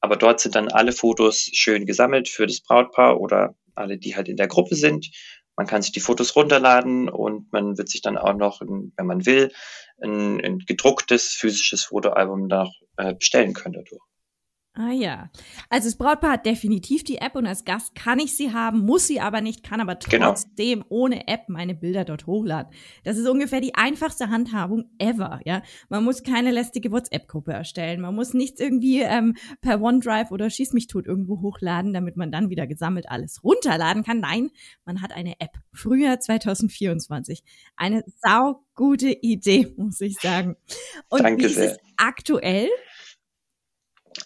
Aber 0.00 0.16
dort 0.16 0.40
sind 0.40 0.54
dann 0.54 0.68
alle 0.68 0.92
Fotos 0.92 1.50
schön 1.52 1.86
gesammelt 1.86 2.28
für 2.28 2.46
das 2.46 2.60
Brautpaar 2.60 3.20
oder 3.20 3.54
alle, 3.74 3.98
die 3.98 4.16
halt 4.16 4.28
in 4.28 4.36
der 4.36 4.48
Gruppe 4.48 4.74
sind. 4.74 5.10
Man 5.56 5.66
kann 5.66 5.82
sich 5.82 5.92
die 5.92 6.00
Fotos 6.00 6.36
runterladen 6.36 7.08
und 7.08 7.52
man 7.52 7.76
wird 7.76 7.88
sich 7.88 8.00
dann 8.00 8.16
auch 8.16 8.34
noch, 8.34 8.60
wenn 8.62 9.06
man 9.06 9.26
will, 9.26 9.52
ein, 10.00 10.42
ein 10.42 10.58
gedrucktes 10.60 11.34
physisches 11.34 11.84
Fotoalbum 11.84 12.46
noch 12.46 12.72
äh, 12.96 13.14
bestellen 13.14 13.52
können 13.52 13.74
dadurch. 13.74 14.00
Ah 14.80 14.92
ja. 14.92 15.30
Also 15.68 15.88
das 15.88 15.98
Brautpaar 15.98 16.32
hat 16.32 16.46
definitiv 16.46 17.04
die 17.04 17.18
App 17.18 17.36
und 17.36 17.46
als 17.46 17.66
Gast 17.66 17.94
kann 17.94 18.18
ich 18.18 18.34
sie 18.34 18.54
haben, 18.54 18.78
muss 18.78 19.06
sie 19.06 19.20
aber 19.20 19.42
nicht, 19.42 19.62
kann 19.62 19.78
aber 19.78 19.96
genau. 19.96 20.28
trotzdem 20.28 20.78
genau. 20.80 20.86
ohne 20.88 21.28
App 21.28 21.50
meine 21.50 21.74
Bilder 21.74 22.06
dort 22.06 22.26
hochladen. 22.26 22.72
Das 23.04 23.18
ist 23.18 23.28
ungefähr 23.28 23.60
die 23.60 23.74
einfachste 23.74 24.30
Handhabung 24.30 24.84
ever, 24.96 25.40
ja. 25.44 25.62
Man 25.90 26.02
muss 26.02 26.22
keine 26.22 26.50
lästige 26.50 26.92
WhatsApp-Gruppe 26.92 27.52
erstellen. 27.52 28.00
Man 28.00 28.14
muss 28.14 28.32
nichts 28.32 28.58
irgendwie 28.58 29.00
ähm, 29.02 29.36
per 29.60 29.82
OneDrive 29.82 30.30
oder 30.30 30.48
Schieß 30.48 30.72
mich 30.72 30.86
tot 30.86 31.06
irgendwo 31.06 31.42
hochladen, 31.42 31.92
damit 31.92 32.16
man 32.16 32.32
dann 32.32 32.48
wieder 32.48 32.66
gesammelt 32.66 33.10
alles 33.10 33.44
runterladen 33.44 34.02
kann. 34.02 34.20
Nein, 34.20 34.50
man 34.86 35.02
hat 35.02 35.12
eine 35.12 35.34
App. 35.40 35.58
Frühjahr 35.74 36.20
2024. 36.20 37.42
Eine 37.76 38.02
saugute 38.22 39.10
Idee, 39.10 39.74
muss 39.76 40.00
ich 40.00 40.16
sagen. 40.18 40.56
Und 41.10 41.22
Danke 41.22 41.44
wie 41.44 41.48
sehr. 41.48 41.64
ist 41.66 41.72
es 41.72 41.78
aktuell? 41.98 42.70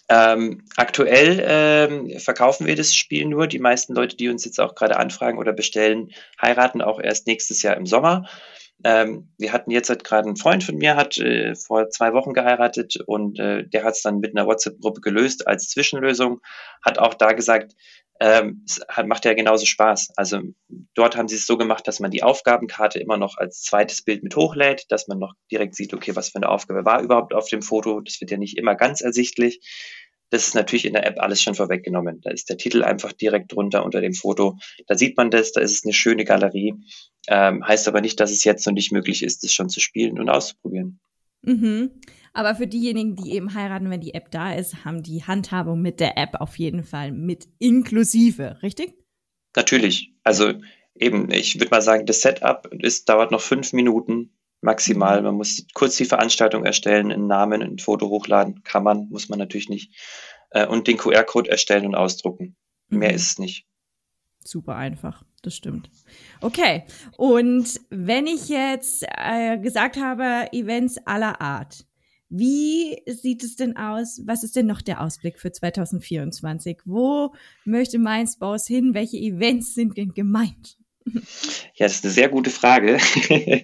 Ähm, 0.09 0.63
aktuell 0.77 1.43
ähm, 1.47 2.19
verkaufen 2.19 2.65
wir 2.67 2.75
das 2.75 2.95
Spiel 2.95 3.25
nur. 3.25 3.47
Die 3.47 3.59
meisten 3.59 3.93
Leute, 3.93 4.15
die 4.15 4.29
uns 4.29 4.45
jetzt 4.45 4.59
auch 4.59 4.75
gerade 4.75 4.97
anfragen 4.97 5.37
oder 5.37 5.53
bestellen, 5.53 6.11
heiraten 6.41 6.81
auch 6.81 6.99
erst 6.99 7.27
nächstes 7.27 7.61
Jahr 7.61 7.77
im 7.77 7.85
Sommer. 7.85 8.27
Ähm, 8.83 9.29
wir 9.37 9.53
hatten 9.53 9.71
jetzt 9.71 9.89
halt 9.89 10.03
gerade 10.03 10.27
einen 10.27 10.35
Freund 10.35 10.63
von 10.63 10.75
mir, 10.75 10.95
hat 10.95 11.17
äh, 11.17 11.55
vor 11.55 11.89
zwei 11.89 12.13
Wochen 12.13 12.33
geheiratet 12.33 12.97
und 13.05 13.39
äh, 13.39 13.65
der 13.67 13.83
hat 13.83 13.93
es 13.93 14.01
dann 14.01 14.19
mit 14.19 14.35
einer 14.35 14.47
WhatsApp-Gruppe 14.47 15.01
gelöst 15.01 15.47
als 15.47 15.69
Zwischenlösung, 15.69 16.41
hat 16.83 16.99
auch 16.99 17.13
da 17.13 17.31
gesagt, 17.31 17.73
ähm, 18.19 18.65
hat, 18.87 19.07
macht 19.07 19.25
ja 19.25 19.33
genauso 19.33 19.65
Spaß. 19.65 20.13
Also 20.15 20.41
dort 20.93 21.17
haben 21.17 21.27
sie 21.27 21.35
es 21.35 21.45
so 21.45 21.57
gemacht, 21.57 21.87
dass 21.87 21.99
man 21.99 22.11
die 22.11 22.23
Aufgabenkarte 22.23 22.99
immer 22.99 23.17
noch 23.17 23.37
als 23.37 23.61
zweites 23.61 24.01
Bild 24.03 24.23
mit 24.23 24.35
hochlädt, 24.35 24.85
dass 24.89 25.07
man 25.07 25.19
noch 25.19 25.33
direkt 25.51 25.75
sieht, 25.75 25.93
okay, 25.93 26.15
was 26.15 26.29
für 26.29 26.37
eine 26.37 26.49
Aufgabe 26.49 26.85
war 26.85 27.01
überhaupt 27.01 27.33
auf 27.33 27.49
dem 27.49 27.61
Foto. 27.61 27.99
Das 27.99 28.21
wird 28.21 28.31
ja 28.31 28.37
nicht 28.37 28.57
immer 28.57 28.75
ganz 28.75 29.01
ersichtlich. 29.01 29.59
Das 30.29 30.47
ist 30.47 30.55
natürlich 30.55 30.85
in 30.85 30.93
der 30.93 31.05
App 31.05 31.19
alles 31.19 31.41
schon 31.41 31.55
vorweggenommen. 31.55 32.21
Da 32.21 32.31
ist 32.31 32.49
der 32.49 32.57
Titel 32.57 32.83
einfach 32.83 33.11
direkt 33.11 33.53
drunter 33.53 33.85
unter 33.85 34.01
dem 34.01 34.13
Foto. 34.13 34.57
Da 34.87 34.95
sieht 34.95 35.17
man 35.17 35.29
das, 35.29 35.51
da 35.51 35.61
ist 35.61 35.73
es 35.73 35.83
eine 35.83 35.93
schöne 35.93 36.25
Galerie. 36.25 36.73
Ähm, 37.27 37.65
heißt 37.65 37.87
aber 37.87 38.01
nicht, 38.01 38.19
dass 38.19 38.31
es 38.31 38.43
jetzt 38.43 38.65
noch 38.65 38.73
nicht 38.73 38.91
möglich 38.91 39.23
ist, 39.23 39.43
das 39.43 39.53
schon 39.53 39.69
zu 39.69 39.79
spielen 39.79 40.19
und 40.19 40.29
auszuprobieren. 40.29 40.99
Mhm. 41.41 41.91
Aber 42.35 42.53
für 42.53 42.67
diejenigen, 42.67 43.15
die 43.15 43.31
eben 43.31 43.53
heiraten, 43.53 43.89
wenn 43.89 44.01
die 44.01 44.13
App 44.13 44.29
da 44.29 44.53
ist, 44.53 44.83
haben 44.83 45.01
die 45.01 45.23
Handhabung 45.23 45.81
mit 45.81 46.01
der 46.01 46.17
App 46.17 46.41
auf 46.41 46.59
jeden 46.59 46.83
Fall 46.83 47.13
mit 47.13 47.47
inklusive, 47.59 48.57
richtig? 48.61 48.93
Natürlich. 49.55 50.13
Also 50.25 50.51
eben, 50.95 51.31
ich 51.31 51.57
würde 51.61 51.69
mal 51.71 51.81
sagen, 51.81 52.05
das 52.05 52.21
Setup 52.21 52.67
ist, 52.73 53.07
dauert 53.07 53.31
noch 53.31 53.39
fünf 53.39 53.71
Minuten 53.71 54.33
maximal. 54.59 55.21
Man 55.21 55.35
muss 55.35 55.65
kurz 55.73 55.95
die 55.95 56.03
Veranstaltung 56.03 56.65
erstellen, 56.65 57.09
einen 57.09 57.27
Namen, 57.27 57.61
ein 57.61 57.79
Foto 57.79 58.09
hochladen. 58.09 58.63
Kann 58.63 58.83
man, 58.83 59.07
muss 59.07 59.29
man 59.29 59.39
natürlich 59.39 59.69
nicht. 59.69 59.93
Äh, 60.49 60.67
und 60.67 60.87
den 60.87 60.97
QR-Code 60.97 61.49
erstellen 61.49 61.85
und 61.85 61.95
ausdrucken. 61.95 62.57
Mhm. 62.89 62.99
Mehr 62.99 63.13
ist 63.13 63.31
es 63.31 63.39
nicht. 63.39 63.65
Super 64.43 64.75
einfach, 64.75 65.23
das 65.41 65.55
stimmt. 65.55 65.89
Okay, 66.41 66.83
und 67.15 67.79
wenn 67.89 68.27
ich 68.27 68.49
jetzt 68.49 69.05
äh, 69.07 69.57
gesagt 69.57 69.95
habe, 69.95 70.49
Events 70.51 70.97
aller 71.05 71.39
Art, 71.39 71.85
wie 72.29 73.01
sieht 73.05 73.43
es 73.43 73.55
denn 73.55 73.77
aus? 73.77 74.21
Was 74.25 74.43
ist 74.43 74.55
denn 74.55 74.65
noch 74.65 74.81
der 74.81 75.01
Ausblick 75.01 75.39
für 75.39 75.51
2024? 75.51 76.79
Wo 76.85 77.33
möchte 77.65 77.99
Mainz 77.99 78.37
Baus 78.37 78.67
hin? 78.67 78.93
Welche 78.93 79.17
Events 79.17 79.73
sind 79.75 79.97
denn 79.97 80.13
gemeint? 80.13 80.77
Ja, 81.75 81.85
das 81.85 81.97
ist 81.97 82.03
eine 82.05 82.13
sehr 82.13 82.29
gute 82.29 82.49
Frage. 82.49 82.97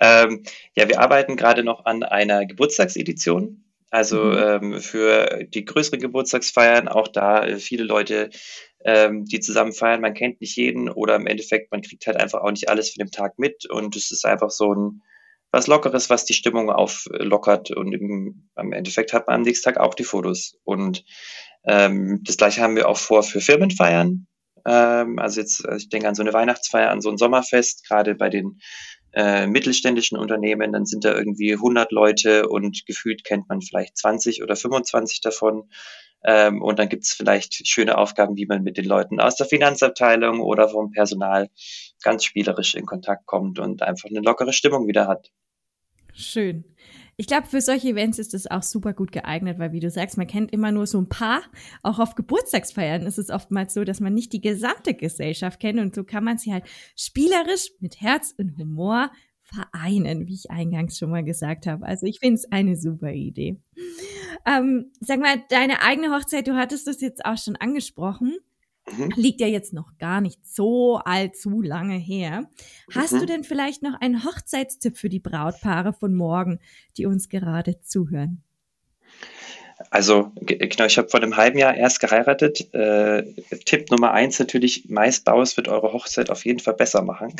ähm, 0.00 0.42
ja, 0.76 0.88
wir 0.88 1.00
arbeiten 1.00 1.36
gerade 1.36 1.64
noch 1.64 1.84
an 1.84 2.02
einer 2.02 2.46
Geburtstagsedition. 2.46 3.64
Also 3.90 4.24
mhm. 4.24 4.74
ähm, 4.74 4.80
für 4.80 5.44
die 5.44 5.64
größeren 5.64 6.00
Geburtstagsfeiern, 6.00 6.88
auch 6.88 7.08
da 7.08 7.46
äh, 7.46 7.56
viele 7.56 7.84
Leute, 7.84 8.30
ähm, 8.84 9.24
die 9.24 9.40
zusammen 9.40 9.72
feiern. 9.72 10.00
Man 10.00 10.14
kennt 10.14 10.40
nicht 10.40 10.56
jeden 10.56 10.88
oder 10.88 11.16
im 11.16 11.26
Endeffekt, 11.26 11.72
man 11.72 11.82
kriegt 11.82 12.06
halt 12.06 12.16
einfach 12.16 12.42
auch 12.42 12.50
nicht 12.50 12.68
alles 12.68 12.90
für 12.90 12.98
den 12.98 13.10
Tag 13.10 13.38
mit. 13.38 13.68
Und 13.68 13.96
es 13.96 14.10
ist 14.10 14.24
einfach 14.24 14.50
so 14.50 14.72
ein 14.74 15.02
was 15.56 15.66
Lockeres, 15.68 16.10
was 16.10 16.26
die 16.26 16.34
Stimmung 16.34 16.70
auflockert. 16.70 17.70
Und 17.70 17.92
im, 17.92 18.48
am 18.54 18.72
Endeffekt 18.72 19.12
hat 19.12 19.26
man 19.26 19.36
am 19.36 19.42
nächsten 19.42 19.64
Tag 19.64 19.80
auch 19.80 19.94
die 19.94 20.04
Fotos. 20.04 20.58
Und 20.64 21.04
ähm, 21.64 22.20
das 22.24 22.36
gleiche 22.36 22.60
haben 22.60 22.76
wir 22.76 22.88
auch 22.88 22.98
vor 22.98 23.22
für 23.22 23.40
Firmenfeiern. 23.40 24.26
Ähm, 24.66 25.18
also 25.18 25.40
jetzt, 25.40 25.66
also 25.66 25.78
ich 25.78 25.88
denke 25.88 26.08
an 26.08 26.14
so 26.14 26.22
eine 26.22 26.34
Weihnachtsfeier, 26.34 26.90
an 26.90 27.00
so 27.00 27.08
ein 27.08 27.16
Sommerfest, 27.16 27.88
gerade 27.88 28.14
bei 28.14 28.28
den 28.28 28.60
äh, 29.14 29.46
mittelständischen 29.46 30.18
Unternehmen, 30.18 30.72
dann 30.72 30.84
sind 30.84 31.04
da 31.06 31.14
irgendwie 31.14 31.54
100 31.54 31.90
Leute 31.90 32.48
und 32.48 32.84
gefühlt 32.84 33.24
kennt 33.24 33.48
man 33.48 33.62
vielleicht 33.62 33.96
20 33.96 34.42
oder 34.42 34.56
25 34.56 35.22
davon. 35.22 35.70
Ähm, 36.22 36.60
und 36.60 36.78
dann 36.78 36.90
gibt 36.90 37.04
es 37.04 37.12
vielleicht 37.12 37.66
schöne 37.66 37.96
Aufgaben, 37.96 38.36
wie 38.36 38.46
man 38.46 38.62
mit 38.62 38.76
den 38.76 38.84
Leuten 38.84 39.20
aus 39.20 39.36
der 39.36 39.46
Finanzabteilung 39.46 40.40
oder 40.40 40.68
vom 40.68 40.90
Personal 40.90 41.48
ganz 42.02 42.24
spielerisch 42.24 42.74
in 42.74 42.84
Kontakt 42.84 43.24
kommt 43.26 43.58
und 43.58 43.82
einfach 43.82 44.10
eine 44.10 44.20
lockere 44.20 44.52
Stimmung 44.52 44.86
wieder 44.86 45.06
hat. 45.06 45.30
Schön. 46.16 46.64
Ich 47.18 47.26
glaube, 47.26 47.46
für 47.46 47.60
solche 47.60 47.88
Events 47.88 48.18
ist 48.18 48.32
es 48.32 48.50
auch 48.50 48.62
super 48.62 48.94
gut 48.94 49.12
geeignet, 49.12 49.58
weil 49.58 49.72
wie 49.72 49.80
du 49.80 49.90
sagst, 49.90 50.16
man 50.16 50.26
kennt 50.26 50.50
immer 50.50 50.72
nur 50.72 50.86
so 50.86 50.98
ein 50.98 51.08
paar. 51.08 51.42
Auch 51.82 51.98
auf 51.98 52.14
Geburtstagsfeiern 52.14 53.02
ist 53.02 53.18
es 53.18 53.30
oftmals 53.30 53.74
so, 53.74 53.84
dass 53.84 54.00
man 54.00 54.14
nicht 54.14 54.32
die 54.32 54.40
gesamte 54.40 54.94
Gesellschaft 54.94 55.60
kennt 55.60 55.78
und 55.78 55.94
so 55.94 56.04
kann 56.04 56.24
man 56.24 56.38
sie 56.38 56.52
halt 56.52 56.64
spielerisch 56.96 57.70
mit 57.80 58.00
Herz 58.00 58.34
und 58.38 58.56
Humor 58.58 59.10
vereinen, 59.42 60.26
wie 60.26 60.34
ich 60.34 60.50
eingangs 60.50 60.98
schon 60.98 61.10
mal 61.10 61.22
gesagt 61.22 61.66
habe. 61.66 61.84
Also 61.86 62.06
ich 62.06 62.18
finde 62.18 62.36
es 62.36 62.50
eine 62.50 62.76
super 62.76 63.12
Idee. 63.12 63.60
Ähm, 64.46 64.90
sag 65.00 65.20
mal, 65.20 65.42
deine 65.50 65.82
eigene 65.82 66.14
Hochzeit, 66.14 66.48
du 66.48 66.56
hattest 66.56 66.86
das 66.86 67.00
jetzt 67.00 67.24
auch 67.24 67.38
schon 67.38 67.56
angesprochen. 67.56 68.36
Mhm. 68.90 69.12
Liegt 69.16 69.40
ja 69.40 69.46
jetzt 69.46 69.72
noch 69.72 69.98
gar 69.98 70.20
nicht 70.20 70.46
so 70.46 70.96
allzu 70.96 71.60
lange 71.60 71.96
her. 71.96 72.48
Hast 72.94 73.12
mhm. 73.12 73.20
du 73.20 73.26
denn 73.26 73.44
vielleicht 73.44 73.82
noch 73.82 74.00
einen 74.00 74.24
Hochzeitstipp 74.24 74.96
für 74.96 75.08
die 75.08 75.20
Brautpaare 75.20 75.92
von 75.92 76.14
morgen, 76.14 76.60
die 76.96 77.06
uns 77.06 77.28
gerade 77.28 77.80
zuhören? 77.80 78.42
Also 79.90 80.32
genau, 80.40 80.86
ich 80.86 80.96
habe 80.96 81.08
vor 81.08 81.20
einem 81.20 81.36
halben 81.36 81.58
Jahr 81.58 81.74
erst 81.74 82.00
geheiratet. 82.00 82.72
Äh, 82.72 83.24
Tipp 83.66 83.90
Nummer 83.90 84.12
eins 84.12 84.38
natürlich, 84.38 84.88
Maisbaus 84.88 85.56
wird 85.56 85.68
eure 85.68 85.92
Hochzeit 85.92 86.30
auf 86.30 86.46
jeden 86.46 86.60
Fall 86.60 86.74
besser 86.74 87.02
machen. 87.02 87.34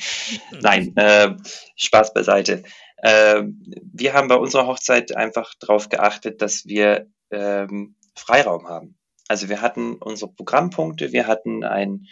Nein, 0.60 0.92
äh, 0.96 1.34
Spaß 1.76 2.12
beiseite. 2.12 2.62
Äh, 2.98 3.44
wir 3.92 4.12
haben 4.12 4.28
bei 4.28 4.34
unserer 4.34 4.66
Hochzeit 4.66 5.16
einfach 5.16 5.54
darauf 5.60 5.88
geachtet, 5.88 6.42
dass 6.42 6.66
wir 6.66 7.06
ähm, 7.30 7.96
Freiraum 8.14 8.68
haben. 8.68 8.97
Also 9.28 9.48
wir 9.48 9.60
hatten 9.60 9.94
unsere 9.96 10.32
Programmpunkte, 10.32 11.12
wir 11.12 11.26
hatten 11.26 11.62
ein, 11.62 12.06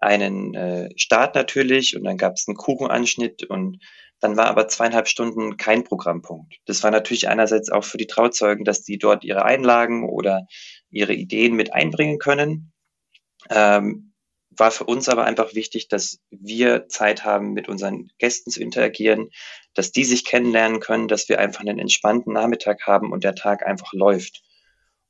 einen 0.00 0.54
äh, 0.54 0.90
Start 0.96 1.34
natürlich 1.34 1.96
und 1.96 2.04
dann 2.04 2.18
gab 2.18 2.34
es 2.34 2.46
einen 2.48 2.56
Kuchenanschnitt 2.56 3.44
und 3.44 3.78
dann 4.20 4.36
war 4.36 4.46
aber 4.46 4.66
zweieinhalb 4.68 5.08
Stunden 5.08 5.56
kein 5.56 5.84
Programmpunkt. 5.84 6.56
Das 6.66 6.82
war 6.82 6.90
natürlich 6.90 7.28
einerseits 7.28 7.70
auch 7.70 7.84
für 7.84 7.98
die 7.98 8.06
Trauzeugen, 8.06 8.64
dass 8.64 8.82
die 8.82 8.98
dort 8.98 9.24
ihre 9.24 9.44
Einlagen 9.44 10.08
oder 10.08 10.46
ihre 10.90 11.12
Ideen 11.12 11.54
mit 11.54 11.72
einbringen 11.74 12.18
können. 12.18 12.72
Ähm, 13.50 14.14
war 14.58 14.70
für 14.70 14.84
uns 14.84 15.08
aber 15.08 15.24
einfach 15.24 15.54
wichtig, 15.54 15.88
dass 15.88 16.18
wir 16.30 16.88
Zeit 16.88 17.24
haben, 17.24 17.52
mit 17.52 17.68
unseren 17.68 18.08
Gästen 18.18 18.50
zu 18.50 18.62
interagieren, 18.62 19.28
dass 19.74 19.92
die 19.92 20.04
sich 20.04 20.24
kennenlernen 20.24 20.80
können, 20.80 21.08
dass 21.08 21.28
wir 21.28 21.38
einfach 21.38 21.60
einen 21.60 21.78
entspannten 21.78 22.32
Nachmittag 22.32 22.86
haben 22.86 23.12
und 23.12 23.22
der 23.22 23.34
Tag 23.34 23.66
einfach 23.66 23.92
läuft. 23.92 24.42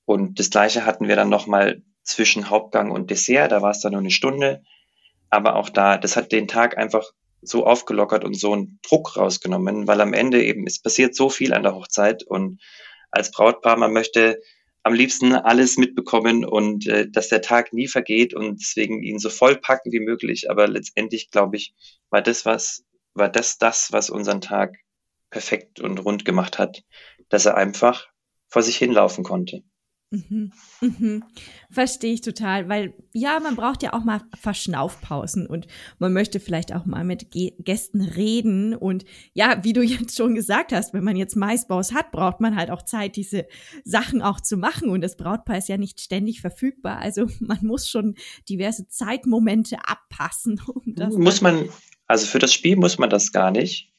Und 0.06 0.38
das 0.38 0.50
Gleiche 0.50 0.86
hatten 0.86 1.08
wir 1.08 1.16
dann 1.16 1.28
nochmal 1.28 1.82
zwischen 2.02 2.48
Hauptgang 2.48 2.90
und 2.90 3.10
Dessert, 3.10 3.52
da 3.52 3.60
war 3.60 3.72
es 3.72 3.80
dann 3.80 3.92
nur 3.92 4.00
eine 4.00 4.10
Stunde. 4.10 4.62
Aber 5.28 5.56
auch 5.56 5.68
da, 5.68 5.98
das 5.98 6.16
hat 6.16 6.32
den 6.32 6.48
Tag 6.48 6.78
einfach 6.78 7.04
so 7.42 7.66
aufgelockert 7.66 8.24
und 8.24 8.34
so 8.34 8.52
einen 8.52 8.78
Druck 8.82 9.16
rausgenommen, 9.16 9.86
weil 9.86 10.00
am 10.00 10.14
Ende 10.14 10.42
eben, 10.42 10.66
es 10.66 10.80
passiert 10.80 11.14
so 11.14 11.28
viel 11.28 11.52
an 11.52 11.62
der 11.62 11.74
Hochzeit 11.74 12.22
und 12.22 12.62
als 13.10 13.30
Brautpaar, 13.30 13.76
man 13.76 13.92
möchte 13.92 14.40
am 14.82 14.94
liebsten 14.94 15.32
alles 15.32 15.76
mitbekommen 15.78 16.44
und 16.44 16.86
äh, 16.86 17.10
dass 17.10 17.28
der 17.28 17.42
Tag 17.42 17.72
nie 17.72 17.88
vergeht 17.88 18.34
und 18.34 18.60
deswegen 18.60 19.02
ihn 19.02 19.18
so 19.18 19.30
voll 19.30 19.56
packen 19.56 19.90
wie 19.90 20.00
möglich. 20.00 20.48
Aber 20.48 20.68
letztendlich, 20.68 21.30
glaube 21.30 21.56
ich, 21.56 21.74
war 22.10 22.22
das 22.22 22.46
was, 22.46 22.84
war 23.14 23.28
das 23.28 23.58
das, 23.58 23.90
was 23.90 24.10
unseren 24.10 24.40
Tag 24.40 24.76
perfekt 25.30 25.80
und 25.80 25.98
rund 25.98 26.24
gemacht 26.24 26.58
hat, 26.58 26.84
dass 27.28 27.46
er 27.46 27.56
einfach 27.56 28.06
vor 28.48 28.62
sich 28.62 28.76
hinlaufen 28.76 29.24
konnte. 29.24 29.64
Mhm, 30.10 30.52
mhm. 30.80 31.24
Verstehe 31.68 32.14
ich 32.14 32.20
total, 32.20 32.68
weil 32.68 32.94
ja, 33.12 33.40
man 33.40 33.56
braucht 33.56 33.82
ja 33.82 33.92
auch 33.92 34.04
mal 34.04 34.22
Verschnaufpausen 34.40 35.48
und 35.48 35.66
man 35.98 36.12
möchte 36.12 36.38
vielleicht 36.38 36.72
auch 36.72 36.86
mal 36.86 37.02
mit 37.02 37.32
G 37.32 37.54
Gästen 37.58 38.00
reden 38.00 38.74
und 38.74 39.04
ja, 39.34 39.64
wie 39.64 39.72
du 39.72 39.82
jetzt 39.82 40.16
schon 40.16 40.36
gesagt 40.36 40.72
hast, 40.72 40.94
wenn 40.94 41.02
man 41.02 41.16
jetzt 41.16 41.34
Maisbaus 41.34 41.92
hat, 41.92 42.12
braucht 42.12 42.40
man 42.40 42.54
halt 42.54 42.70
auch 42.70 42.82
Zeit, 42.82 43.16
diese 43.16 43.46
Sachen 43.84 44.22
auch 44.22 44.40
zu 44.40 44.56
machen 44.56 44.90
und 44.90 45.00
das 45.00 45.16
Brautpaar 45.16 45.58
ist 45.58 45.68
ja 45.68 45.76
nicht 45.76 46.00
ständig 46.00 46.40
verfügbar, 46.40 46.98
also 46.98 47.26
man 47.40 47.58
muss 47.62 47.88
schon 47.88 48.14
diverse 48.48 48.86
Zeitmomente 48.88 49.76
abpassen. 49.86 50.60
Um 50.76 51.22
muss 51.22 51.40
man, 51.40 51.68
also 52.06 52.26
für 52.26 52.38
das 52.38 52.52
Spiel 52.52 52.76
muss 52.76 52.98
man 52.98 53.10
das 53.10 53.32
gar 53.32 53.50
nicht. 53.50 53.92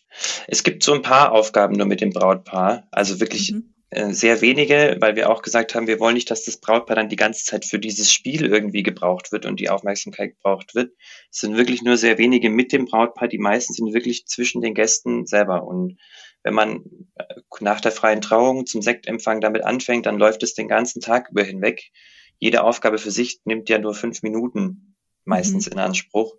Es 0.47 0.63
gibt 0.63 0.83
so 0.83 0.93
ein 0.93 1.01
paar 1.01 1.31
Aufgaben 1.31 1.75
nur 1.75 1.85
mit 1.85 2.01
dem 2.01 2.11
Brautpaar, 2.11 2.87
also 2.91 3.19
wirklich 3.19 3.51
mhm 3.51 3.73
sehr 3.89 4.41
wenige, 4.41 4.97
weil 4.99 5.15
wir 5.15 5.29
auch 5.29 5.41
gesagt 5.41 5.73
haben, 5.73 5.87
wir 5.87 5.99
wollen 5.99 6.15
nicht, 6.15 6.29
dass 6.29 6.43
das 6.43 6.57
Brautpaar 6.57 6.97
dann 6.97 7.07
die 7.07 7.15
ganze 7.15 7.45
Zeit 7.45 7.63
für 7.63 7.79
dieses 7.79 8.11
Spiel 8.11 8.45
irgendwie 8.45 8.83
gebraucht 8.83 9.31
wird 9.31 9.45
und 9.45 9.61
die 9.61 9.69
Aufmerksamkeit 9.69 10.31
gebraucht 10.31 10.75
wird. 10.75 10.91
Es 11.31 11.39
sind 11.39 11.55
wirklich 11.55 11.83
nur 11.83 11.95
sehr 11.95 12.17
wenige 12.17 12.49
mit 12.49 12.73
dem 12.73 12.85
Brautpaar, 12.85 13.29
die 13.29 13.37
meisten 13.37 13.73
sind 13.73 13.93
wirklich 13.93 14.25
zwischen 14.25 14.61
den 14.61 14.73
Gästen 14.73 15.25
selber. 15.25 15.65
Und 15.65 15.97
wenn 16.43 16.53
man 16.53 16.83
äh, 17.15 17.23
nach 17.61 17.79
der 17.79 17.93
freien 17.93 18.19
Trauung 18.19 18.65
zum 18.65 18.81
Sektempfang 18.81 19.39
damit 19.39 19.63
anfängt, 19.63 20.05
dann 20.05 20.19
läuft 20.19 20.43
es 20.43 20.53
den 20.53 20.67
ganzen 20.67 21.01
Tag 21.01 21.29
über 21.31 21.43
hinweg. 21.43 21.91
Jede 22.39 22.63
Aufgabe 22.63 22.97
für 22.97 23.11
sich 23.11 23.39
nimmt 23.45 23.69
ja 23.69 23.79
nur 23.79 23.93
fünf 23.93 24.21
Minuten 24.21 24.95
meistens 25.23 25.65
mhm. 25.65 25.73
in 25.73 25.79
Anspruch 25.79 26.35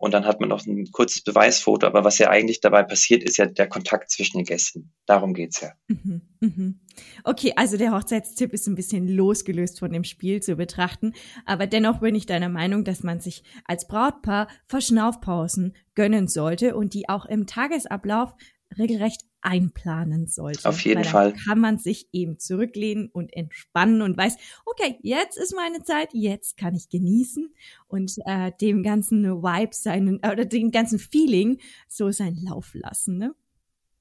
und 0.00 0.14
dann 0.14 0.24
hat 0.24 0.40
man 0.40 0.48
noch 0.48 0.64
ein 0.66 0.90
kurzes 0.92 1.22
Beweisfoto. 1.22 1.86
Aber 1.86 2.04
was 2.04 2.16
ja 2.16 2.30
eigentlich 2.30 2.60
dabei 2.60 2.82
passiert, 2.82 3.22
ist 3.22 3.36
ja 3.36 3.44
der 3.44 3.68
Kontakt 3.68 4.10
zwischen 4.10 4.38
den 4.38 4.46
Gästen. 4.46 4.94
Darum 5.04 5.34
geht's 5.34 5.60
ja. 5.60 5.72
Mhm, 5.88 6.22
mhm. 6.40 6.80
Okay, 7.22 7.52
also 7.54 7.76
der 7.76 7.92
Hochzeitstipp 7.92 8.54
ist 8.54 8.66
ein 8.66 8.74
bisschen 8.74 9.06
losgelöst 9.06 9.78
von 9.78 9.92
dem 9.92 10.04
Spiel 10.04 10.40
zu 10.40 10.56
betrachten. 10.56 11.12
Aber 11.44 11.66
dennoch 11.66 12.00
bin 12.00 12.14
ich 12.14 12.24
deiner 12.24 12.48
Meinung, 12.48 12.84
dass 12.84 13.02
man 13.02 13.20
sich 13.20 13.44
als 13.66 13.86
Brautpaar 13.86 14.48
Verschnaufpausen 14.68 15.76
gönnen 15.94 16.28
sollte 16.28 16.76
und 16.76 16.94
die 16.94 17.10
auch 17.10 17.26
im 17.26 17.46
Tagesablauf 17.46 18.32
regelrecht 18.78 19.22
einplanen 19.42 20.26
sollte. 20.26 20.68
Auf 20.68 20.80
jeden 20.84 21.04
Fall. 21.04 21.32
kann 21.32 21.60
man 21.60 21.78
sich 21.78 22.08
eben 22.12 22.38
zurücklehnen 22.38 23.08
und 23.12 23.34
entspannen 23.34 24.02
und 24.02 24.16
weiß, 24.16 24.36
okay, 24.66 24.98
jetzt 25.02 25.38
ist 25.38 25.54
meine 25.54 25.82
Zeit, 25.82 26.10
jetzt 26.12 26.56
kann 26.56 26.74
ich 26.74 26.88
genießen 26.88 27.52
und 27.88 28.16
äh, 28.26 28.52
dem 28.60 28.82
ganzen 28.82 29.24
Vibe 29.24 29.74
seinen 29.74 30.16
oder 30.18 30.44
dem 30.44 30.70
ganzen 30.70 30.98
Feeling 30.98 31.58
so 31.88 32.10
seinen 32.10 32.42
Lauf 32.44 32.70
lassen. 32.74 33.18
Ne? 33.18 33.34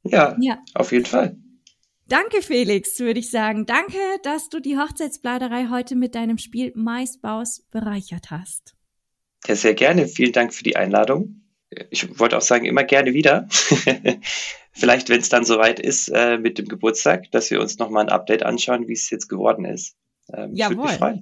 Ja, 0.03 0.35
ja, 0.39 0.59
auf 0.73 0.91
jeden 0.91 1.05
Fall. 1.05 1.37
Danke, 2.07 2.41
Felix, 2.41 2.99
würde 2.99 3.19
ich 3.19 3.29
sagen. 3.29 3.67
Danke, 3.67 3.97
dass 4.23 4.49
du 4.49 4.59
die 4.59 4.77
Hochzeitsbladerei 4.77 5.67
heute 5.69 5.95
mit 5.95 6.15
deinem 6.15 6.39
Spiel 6.39 6.71
Maisbaus 6.75 7.61
bereichert 7.69 8.31
hast. 8.31 8.75
Ja, 9.45 9.55
sehr 9.55 9.75
gerne. 9.75 10.07
Vielen 10.07 10.33
Dank 10.33 10.53
für 10.53 10.63
die 10.63 10.75
Einladung. 10.75 11.43
Ich 11.91 12.19
wollte 12.19 12.37
auch 12.37 12.41
sagen, 12.41 12.65
immer 12.65 12.83
gerne 12.83 13.13
wieder. 13.13 13.47
vielleicht, 14.79 15.09
wenn 15.09 15.21
es 15.21 15.29
dann 15.29 15.45
soweit 15.45 15.79
ist 15.79 16.09
äh, 16.09 16.37
mit 16.37 16.57
dem 16.57 16.67
Geburtstag, 16.67 17.31
dass 17.31 17.51
wir 17.51 17.61
uns 17.61 17.77
nochmal 17.79 18.05
ein 18.05 18.09
Update 18.09 18.43
anschauen, 18.43 18.87
wie 18.87 18.93
es 18.93 19.09
jetzt 19.09 19.27
geworden 19.27 19.65
ist. 19.65 19.95
Ähm, 20.33 20.55
Jawohl. 20.55 21.21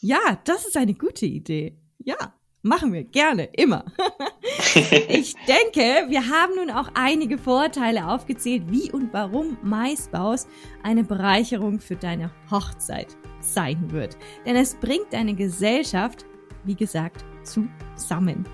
Ja, 0.00 0.40
das 0.44 0.66
ist 0.66 0.76
eine 0.76 0.94
gute 0.94 1.26
Idee. 1.26 1.76
Ja, 1.98 2.34
Machen 2.62 2.92
wir 2.92 3.04
gerne, 3.04 3.44
immer. 3.54 3.86
ich 5.08 5.34
denke, 5.48 6.10
wir 6.10 6.28
haben 6.28 6.56
nun 6.56 6.70
auch 6.70 6.90
einige 6.92 7.38
Vorteile 7.38 8.06
aufgezählt, 8.06 8.64
wie 8.66 8.92
und 8.92 9.14
warum 9.14 9.56
Maisbaus 9.62 10.46
eine 10.82 11.02
Bereicherung 11.02 11.80
für 11.80 11.96
deine 11.96 12.30
Hochzeit 12.50 13.16
sein 13.40 13.90
wird. 13.90 14.18
Denn 14.44 14.56
es 14.56 14.74
bringt 14.74 15.10
deine 15.12 15.34
Gesellschaft, 15.34 16.26
wie 16.64 16.74
gesagt, 16.74 17.24
zusammen. 17.42 18.46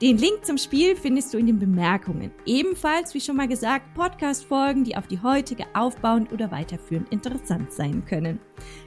Den 0.00 0.18
Link 0.18 0.44
zum 0.44 0.58
Spiel 0.58 0.96
findest 0.96 1.34
du 1.34 1.38
in 1.38 1.46
den 1.46 1.58
Bemerkungen. 1.58 2.30
Ebenfalls, 2.46 3.12
wie 3.14 3.20
schon 3.20 3.36
mal 3.36 3.48
gesagt, 3.48 3.92
Podcast-Folgen, 3.94 4.84
die 4.84 4.96
auf 4.96 5.06
die 5.06 5.20
heutige 5.22 5.64
aufbauend 5.74 6.32
oder 6.32 6.50
weiterführend 6.50 7.10
interessant 7.10 7.70
sein 7.72 8.02
können. 8.06 8.40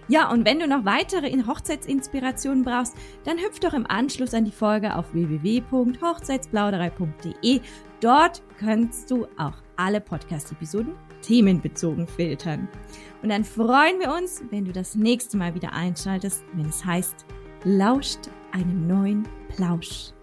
Ja, 0.07 0.31
und 0.31 0.45
wenn 0.45 0.59
du 0.59 0.67
noch 0.67 0.85
weitere 0.85 1.31
Hochzeitsinspirationen 1.45 2.63
brauchst, 2.63 2.95
dann 3.23 3.37
hüpf 3.37 3.59
doch 3.59 3.73
im 3.73 3.85
Anschluss 3.87 4.33
an 4.33 4.45
die 4.45 4.51
Folge 4.51 4.95
auf 4.95 5.13
www.hochzeitsplauderei.de. 5.13 7.59
Dort 7.99 8.41
kannst 8.59 9.11
du 9.11 9.25
auch 9.37 9.53
alle 9.75 9.99
Podcast-Episoden 10.01 10.95
themenbezogen 11.21 12.07
filtern. 12.07 12.67
Und 13.21 13.29
dann 13.29 13.45
freuen 13.45 13.99
wir 13.99 14.11
uns, 14.13 14.43
wenn 14.51 14.65
du 14.65 14.73
das 14.73 14.95
nächste 14.95 15.37
Mal 15.37 15.55
wieder 15.55 15.71
einschaltest, 15.73 16.43
wenn 16.53 16.65
es 16.65 16.83
heißt, 16.83 17.25
lauscht 17.63 18.29
einem 18.53 18.87
neuen 18.87 19.27
Plausch. 19.55 20.13